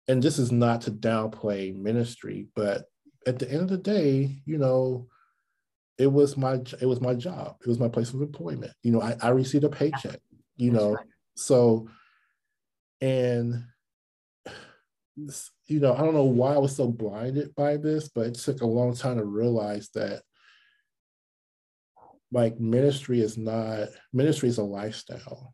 And 0.07 0.23
this 0.23 0.39
is 0.39 0.51
not 0.51 0.81
to 0.81 0.91
downplay 0.91 1.75
ministry, 1.75 2.47
but 2.55 2.85
at 3.27 3.37
the 3.37 3.49
end 3.49 3.61
of 3.61 3.69
the 3.69 3.77
day, 3.77 4.41
you 4.45 4.57
know, 4.57 5.07
it 5.99 6.07
was 6.11 6.37
my 6.37 6.61
it 6.81 6.85
was 6.85 7.01
my 7.01 7.13
job. 7.13 7.57
It 7.61 7.67
was 7.67 7.77
my 7.77 7.89
place 7.89 8.13
of 8.13 8.21
employment. 8.21 8.71
You 8.81 8.93
know, 8.93 9.01
I, 9.01 9.15
I 9.21 9.29
received 9.29 9.65
a 9.65 9.69
paycheck. 9.69 10.19
You 10.55 10.71
That's 10.71 10.83
know, 10.83 10.93
right. 10.93 11.05
so 11.35 11.89
and 13.01 13.65
you 15.67 15.79
know, 15.79 15.93
I 15.93 15.99
don't 15.99 16.13
know 16.13 16.23
why 16.23 16.53
I 16.53 16.57
was 16.57 16.75
so 16.75 16.87
blinded 16.87 17.53
by 17.53 17.75
this, 17.75 18.07
but 18.07 18.27
it 18.27 18.35
took 18.35 18.61
a 18.61 18.65
long 18.65 18.95
time 18.95 19.17
to 19.17 19.25
realize 19.25 19.89
that 19.93 20.23
like 22.31 22.59
ministry 22.59 23.19
is 23.21 23.37
not 23.37 23.89
ministry 24.13 24.47
is 24.47 24.57
a 24.57 24.63
lifestyle. 24.63 25.53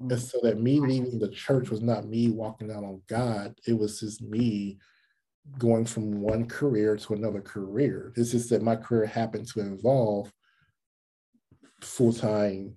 Mm-hmm. 0.00 0.12
And 0.12 0.22
so 0.22 0.38
that 0.44 0.60
me 0.60 0.78
leaving 0.78 1.18
the 1.18 1.30
church 1.30 1.70
was 1.70 1.82
not 1.82 2.06
me 2.06 2.30
walking 2.30 2.70
out 2.70 2.84
on 2.84 3.02
God. 3.08 3.54
It 3.66 3.76
was 3.76 3.98
just 3.98 4.22
me 4.22 4.78
going 5.58 5.84
from 5.84 6.20
one 6.20 6.46
career 6.46 6.96
to 6.96 7.14
another 7.14 7.40
career. 7.40 8.12
It's 8.16 8.30
just 8.30 8.50
that 8.50 8.62
my 8.62 8.76
career 8.76 9.06
happened 9.06 9.48
to 9.48 9.60
involve 9.60 10.32
full-time 11.80 12.76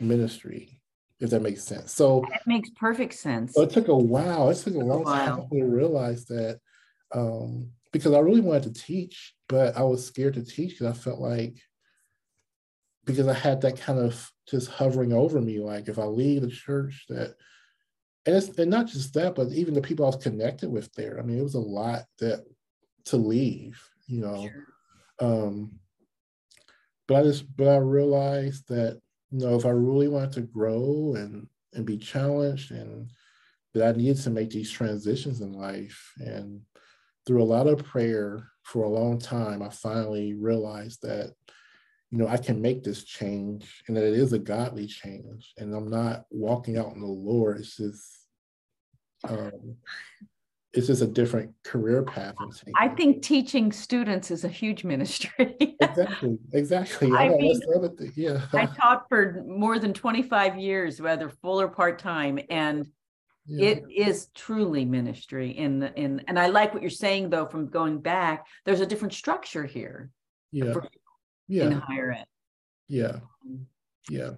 ministry, 0.00 0.80
if 1.20 1.30
that 1.30 1.42
makes 1.42 1.62
sense. 1.62 1.92
So 1.92 2.24
it 2.32 2.40
makes 2.46 2.70
perfect 2.70 3.14
sense. 3.14 3.56
it 3.56 3.70
took 3.70 3.88
a 3.88 3.96
while. 3.96 4.50
It 4.50 4.56
took 4.56 4.74
a 4.74 4.78
long 4.78 5.04
time 5.04 5.48
to 5.50 5.64
realize 5.64 6.24
that 6.26 6.60
um, 7.14 7.70
because 7.92 8.12
I 8.12 8.20
really 8.20 8.40
wanted 8.40 8.74
to 8.74 8.82
teach, 8.82 9.34
but 9.48 9.76
I 9.76 9.82
was 9.82 10.04
scared 10.04 10.34
to 10.34 10.44
teach 10.44 10.70
because 10.70 10.86
I 10.86 10.98
felt 10.98 11.20
like 11.20 11.60
because 13.04 13.26
I 13.26 13.34
had 13.34 13.60
that 13.62 13.80
kind 13.80 13.98
of 13.98 14.30
just 14.48 14.70
hovering 14.70 15.12
over 15.12 15.40
me, 15.40 15.58
like 15.58 15.88
if 15.88 15.98
I 15.98 16.04
leave 16.04 16.42
the 16.42 16.50
church, 16.50 17.04
that 17.08 17.34
and 18.26 18.36
it's 18.36 18.48
and 18.58 18.70
not 18.70 18.86
just 18.86 19.14
that, 19.14 19.34
but 19.34 19.48
even 19.52 19.74
the 19.74 19.80
people 19.80 20.04
I 20.04 20.08
was 20.08 20.22
connected 20.22 20.70
with 20.70 20.92
there. 20.94 21.18
I 21.18 21.22
mean, 21.22 21.38
it 21.38 21.42
was 21.42 21.54
a 21.54 21.60
lot 21.60 22.04
that 22.18 22.44
to 23.06 23.16
leave, 23.16 23.82
you 24.06 24.20
know. 24.20 24.48
Sure. 24.48 24.66
Um, 25.20 25.72
but 27.08 27.16
I 27.16 27.22
just 27.24 27.56
but 27.56 27.68
I 27.68 27.76
realized 27.76 28.68
that 28.68 29.00
you 29.30 29.40
know 29.40 29.56
if 29.56 29.66
I 29.66 29.70
really 29.70 30.08
wanted 30.08 30.32
to 30.32 30.42
grow 30.42 31.14
and 31.16 31.48
and 31.74 31.84
be 31.84 31.96
challenged 31.96 32.70
and 32.70 33.10
that 33.74 33.94
I 33.94 33.96
needed 33.96 34.22
to 34.22 34.30
make 34.30 34.50
these 34.50 34.70
transitions 34.70 35.40
in 35.40 35.52
life 35.52 36.12
and 36.18 36.60
through 37.26 37.42
a 37.42 37.44
lot 37.44 37.66
of 37.66 37.84
prayer 37.84 38.48
for 38.62 38.84
a 38.84 38.90
long 38.90 39.18
time, 39.18 39.62
I 39.62 39.70
finally 39.70 40.34
realized 40.34 41.02
that 41.02 41.34
you 42.12 42.18
know, 42.18 42.28
I 42.28 42.36
can 42.36 42.60
make 42.60 42.84
this 42.84 43.04
change 43.04 43.82
and 43.88 43.96
that 43.96 44.04
it 44.04 44.12
is 44.12 44.34
a 44.34 44.38
godly 44.38 44.86
change. 44.86 45.54
And 45.56 45.74
I'm 45.74 45.88
not 45.88 46.26
walking 46.30 46.76
out 46.76 46.92
in 46.92 47.00
the 47.00 47.06
Lord. 47.06 47.58
It's 47.58 47.78
just 47.78 48.28
um, 49.26 49.76
it's 50.74 50.88
just 50.88 51.00
a 51.00 51.06
different 51.06 51.54
career 51.64 52.02
path. 52.02 52.34
I 52.76 52.88
think 52.88 53.22
teaching 53.22 53.72
students 53.72 54.30
is 54.30 54.44
a 54.44 54.48
huge 54.48 54.84
ministry. 54.84 55.56
exactly, 55.80 56.38
exactly. 56.52 57.12
I, 57.12 57.26
I 57.26 57.28
mean, 57.30 57.60
yeah. 58.14 58.42
I 58.52 58.66
taught 58.66 59.08
for 59.08 59.42
more 59.46 59.78
than 59.78 59.94
25 59.94 60.58
years, 60.58 61.00
whether 61.00 61.30
full 61.30 61.60
or 61.60 61.68
part 61.68 61.98
time, 61.98 62.38
and 62.50 62.86
yeah. 63.46 63.68
it 63.68 63.84
is 63.94 64.28
truly 64.34 64.84
ministry. 64.84 65.50
In 65.50 65.78
the 65.78 65.94
in 65.98 66.22
and 66.28 66.38
I 66.38 66.48
like 66.48 66.74
what 66.74 66.82
you're 66.82 66.90
saying 66.90 67.30
though. 67.30 67.46
From 67.46 67.68
going 67.68 68.00
back, 68.00 68.46
there's 68.66 68.80
a 68.80 68.86
different 68.86 69.14
structure 69.14 69.64
here. 69.64 70.10
Yeah. 70.50 70.72
For 70.72 70.88
yeah. 71.52 71.64
in 71.64 71.72
higher 71.72 72.12
ed. 72.12 72.24
Yeah. 72.88 73.20
Yeah. 74.08 74.30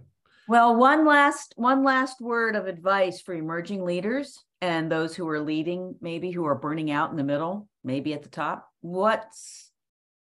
Well, 0.49 0.77
one 0.77 1.07
last 1.07 1.55
one 1.57 1.85
last 1.85 2.21
word 2.21 2.55
of 2.55 2.67
advice 2.67 3.21
for 3.21 3.35
emerging 3.35 3.85
leaders 3.85 4.43
and 4.61 4.91
those 4.91 5.15
who 5.15 5.29
are 5.29 5.41
leading, 5.41 5.97
maybe 6.01 6.31
who 6.31 6.45
are 6.45 6.55
burning 6.55 6.91
out 6.91 7.11
in 7.11 7.17
the 7.17 7.25
middle, 7.25 7.69
maybe 7.83 8.13
at 8.13 8.23
the 8.23 8.29
top. 8.29 8.69
What's 8.81 9.71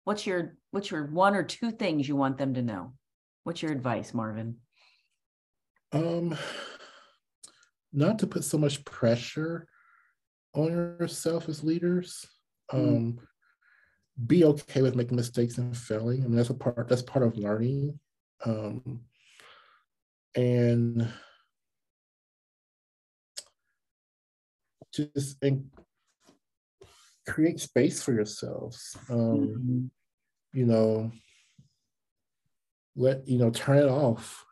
what's 0.04 0.28
your 0.28 0.58
what's 0.72 0.92
your 0.92 1.06
one 1.08 1.36
or 1.36 1.44
two 1.44 1.72
things 1.72 2.08
you 2.08 2.16
want 2.16 2.38
them 2.38 2.54
to 2.54 2.62
know? 2.62 2.94
What's 3.44 3.62
your 3.62 3.72
advice, 3.72 4.14
Marvin? 4.14 4.58
Um 5.92 6.38
not 7.92 8.20
to 8.20 8.28
put 8.28 8.44
so 8.44 8.58
much 8.58 8.84
pressure 8.86 9.68
on 10.54 10.72
yourself 11.00 11.50
as 11.50 11.64
leaders. 11.64 12.26
Mm. 12.72 12.78
Um 12.78 13.20
be 14.28 14.44
okay 14.46 14.82
with 14.82 14.96
making 14.96 15.16
mistakes 15.16 15.58
and 15.58 15.76
failing. 15.76 16.24
I 16.24 16.28
mean, 16.28 16.36
that's 16.36 16.50
a 16.50 16.54
part, 16.54 16.88
that's 16.88 17.02
part 17.02 17.26
of 17.26 17.38
learning. 17.38 18.00
Um, 18.46 19.02
and 20.36 21.08
just 24.94 25.38
and 25.44 25.70
create 27.28 27.60
space 27.60 28.02
for 28.02 28.14
yourselves. 28.14 28.96
Um, 29.10 29.18
mm-hmm. 29.18 29.86
You 30.58 30.66
know, 30.66 31.12
let, 32.96 33.28
you 33.28 33.40
know, 33.40 33.50
turn 33.50 33.80
it 33.80 33.90
off. 33.90 34.46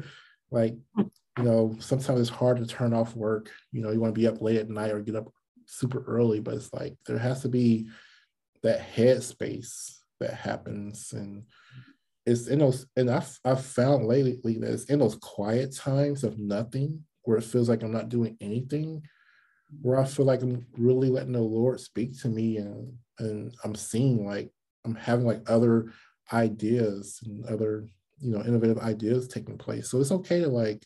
like, 0.50 0.76
you 0.98 1.44
know, 1.44 1.76
sometimes 1.78 2.20
it's 2.20 2.28
hard 2.28 2.58
to 2.58 2.66
turn 2.66 2.92
off 2.92 3.16
work. 3.16 3.50
You 3.72 3.82
know, 3.82 3.90
you 3.90 4.00
want 4.00 4.14
to 4.14 4.20
be 4.20 4.26
up 4.26 4.42
late 4.42 4.58
at 4.58 4.68
night 4.68 4.90
or 4.90 5.00
get 5.00 5.16
up 5.16 5.32
super 5.66 6.04
early, 6.06 6.40
but 6.40 6.54
it's 6.54 6.72
like 6.72 6.96
there 7.06 7.18
has 7.18 7.42
to 7.42 7.48
be 7.48 7.88
that 8.66 8.94
headspace 8.94 9.98
that 10.20 10.34
happens. 10.34 11.12
And 11.12 11.44
it's 12.24 12.48
in 12.48 12.60
those 12.60 12.86
and 12.96 13.10
I've, 13.10 13.38
I've 13.44 13.64
found 13.64 14.06
lately 14.06 14.58
that 14.58 14.72
it's 14.72 14.84
in 14.84 14.98
those 14.98 15.16
quiet 15.16 15.74
times 15.74 16.24
of 16.24 16.38
nothing 16.38 17.04
where 17.22 17.38
it 17.38 17.44
feels 17.44 17.68
like 17.68 17.82
i'm 17.82 17.92
not 17.92 18.08
doing 18.08 18.36
anything 18.40 19.02
where 19.82 19.98
i 19.98 20.04
feel 20.04 20.26
like 20.26 20.42
i'm 20.42 20.64
really 20.76 21.08
letting 21.08 21.32
the 21.32 21.40
lord 21.40 21.80
speak 21.80 22.16
to 22.20 22.28
me 22.28 22.56
and 22.56 22.92
and 23.18 23.54
i'm 23.64 23.74
seeing 23.74 24.24
like 24.24 24.48
i'm 24.84 24.94
having 24.94 25.26
like 25.26 25.42
other 25.48 25.92
ideas 26.32 27.20
and 27.24 27.44
other 27.46 27.86
you 28.20 28.30
know 28.30 28.42
innovative 28.44 28.78
ideas 28.78 29.28
taking 29.28 29.58
place. 29.58 29.90
So 29.90 30.00
it's 30.00 30.12
okay 30.12 30.40
to 30.40 30.48
like 30.48 30.84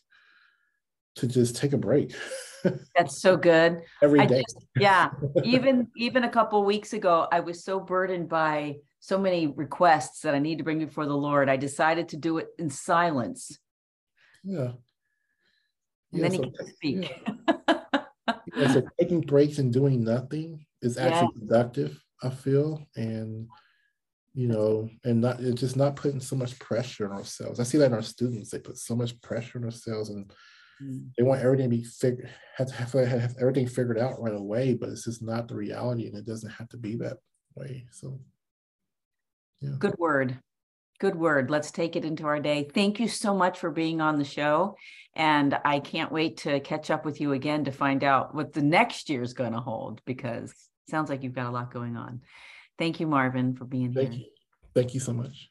to 1.15 1.27
just 1.27 1.55
take 1.55 1.73
a 1.73 1.77
break 1.77 2.13
That's 2.95 3.21
so 3.21 3.37
good. 3.37 3.81
Every 4.01 4.25
day. 4.25 4.43
Just, 4.47 4.65
yeah. 4.77 5.11
even 5.43 5.87
even 5.95 6.23
a 6.23 6.29
couple 6.29 6.63
weeks 6.63 6.93
ago, 6.93 7.27
I 7.31 7.39
was 7.39 7.63
so 7.63 7.79
burdened 7.79 8.29
by 8.29 8.77
so 8.99 9.17
many 9.17 9.47
requests 9.47 10.21
that 10.21 10.35
I 10.35 10.39
need 10.39 10.59
to 10.59 10.63
bring 10.63 10.79
before 10.79 11.05
the 11.05 11.17
Lord. 11.17 11.49
I 11.49 11.57
decided 11.57 12.09
to 12.09 12.17
do 12.17 12.37
it 12.37 12.49
in 12.59 12.69
silence. 12.69 13.57
Yeah. 14.43 14.71
And 16.13 16.21
yeah, 16.21 16.27
then 16.27 16.31
so, 16.31 16.43
he 16.43 16.51
can 16.51 16.73
speak. 16.73 17.23
Yeah. 17.47 17.79
yeah, 18.55 18.73
so 18.73 18.83
taking 18.99 19.21
breaks 19.21 19.57
and 19.57 19.73
doing 19.73 20.03
nothing 20.03 20.65
is 20.81 20.97
actually 20.97 21.39
productive, 21.39 22.03
I 22.21 22.29
feel. 22.29 22.85
And 22.95 23.47
you 24.33 24.47
know, 24.47 24.89
and 25.03 25.19
not 25.19 25.39
just 25.55 25.75
not 25.75 25.95
putting 25.95 26.21
so 26.21 26.35
much 26.35 26.57
pressure 26.59 27.11
on 27.11 27.17
ourselves. 27.17 27.59
I 27.59 27.63
see 27.63 27.77
that 27.79 27.87
in 27.87 27.93
our 27.93 28.01
students, 28.01 28.51
they 28.51 28.59
put 28.59 28.77
so 28.77 28.95
much 28.95 29.19
pressure 29.21 29.57
on 29.57 29.65
ourselves 29.65 30.09
and 30.09 30.31
Mm. 30.81 31.11
They 31.17 31.23
want 31.23 31.41
everything 31.41 31.69
to 31.69 31.77
be 31.77 31.83
figured, 31.83 32.29
have 32.57 32.67
to 32.67 32.73
have, 33.05 33.21
have 33.21 33.35
everything 33.39 33.67
figured 33.67 33.99
out 33.99 34.21
right 34.21 34.33
away, 34.33 34.73
but 34.73 34.89
it's 34.89 35.05
just 35.05 35.21
not 35.21 35.47
the 35.47 35.55
reality, 35.55 36.07
and 36.07 36.17
it 36.17 36.25
doesn't 36.25 36.49
have 36.49 36.69
to 36.69 36.77
be 36.77 36.95
that 36.97 37.17
way. 37.55 37.85
So, 37.91 38.19
yeah. 39.61 39.75
Good 39.79 39.97
word. 39.97 40.39
Good 40.99 41.15
word. 41.15 41.49
Let's 41.49 41.71
take 41.71 41.95
it 41.95 42.05
into 42.05 42.25
our 42.25 42.39
day. 42.39 42.69
Thank 42.71 42.99
you 42.99 43.07
so 43.07 43.35
much 43.35 43.57
for 43.57 43.71
being 43.71 44.01
on 44.01 44.19
the 44.19 44.23
show. 44.23 44.75
And 45.15 45.57
I 45.65 45.79
can't 45.79 46.11
wait 46.11 46.37
to 46.37 46.59
catch 46.59 46.91
up 46.91 47.05
with 47.05 47.19
you 47.19 47.33
again 47.33 47.65
to 47.65 47.71
find 47.71 48.03
out 48.03 48.33
what 48.33 48.53
the 48.53 48.61
next 48.61 49.09
year 49.09 49.23
is 49.23 49.33
going 49.33 49.53
to 49.53 49.59
hold 49.59 50.01
because 50.05 50.53
sounds 50.89 51.09
like 51.09 51.23
you've 51.23 51.33
got 51.33 51.47
a 51.47 51.51
lot 51.51 51.73
going 51.73 51.97
on. 51.97 52.21
Thank 52.77 52.99
you, 52.99 53.07
Marvin, 53.07 53.55
for 53.55 53.65
being 53.65 53.93
Thank 53.93 54.13
here. 54.13 54.19
You. 54.19 54.25
Thank 54.73 54.93
you 54.93 54.99
so 54.99 55.13
much. 55.13 55.50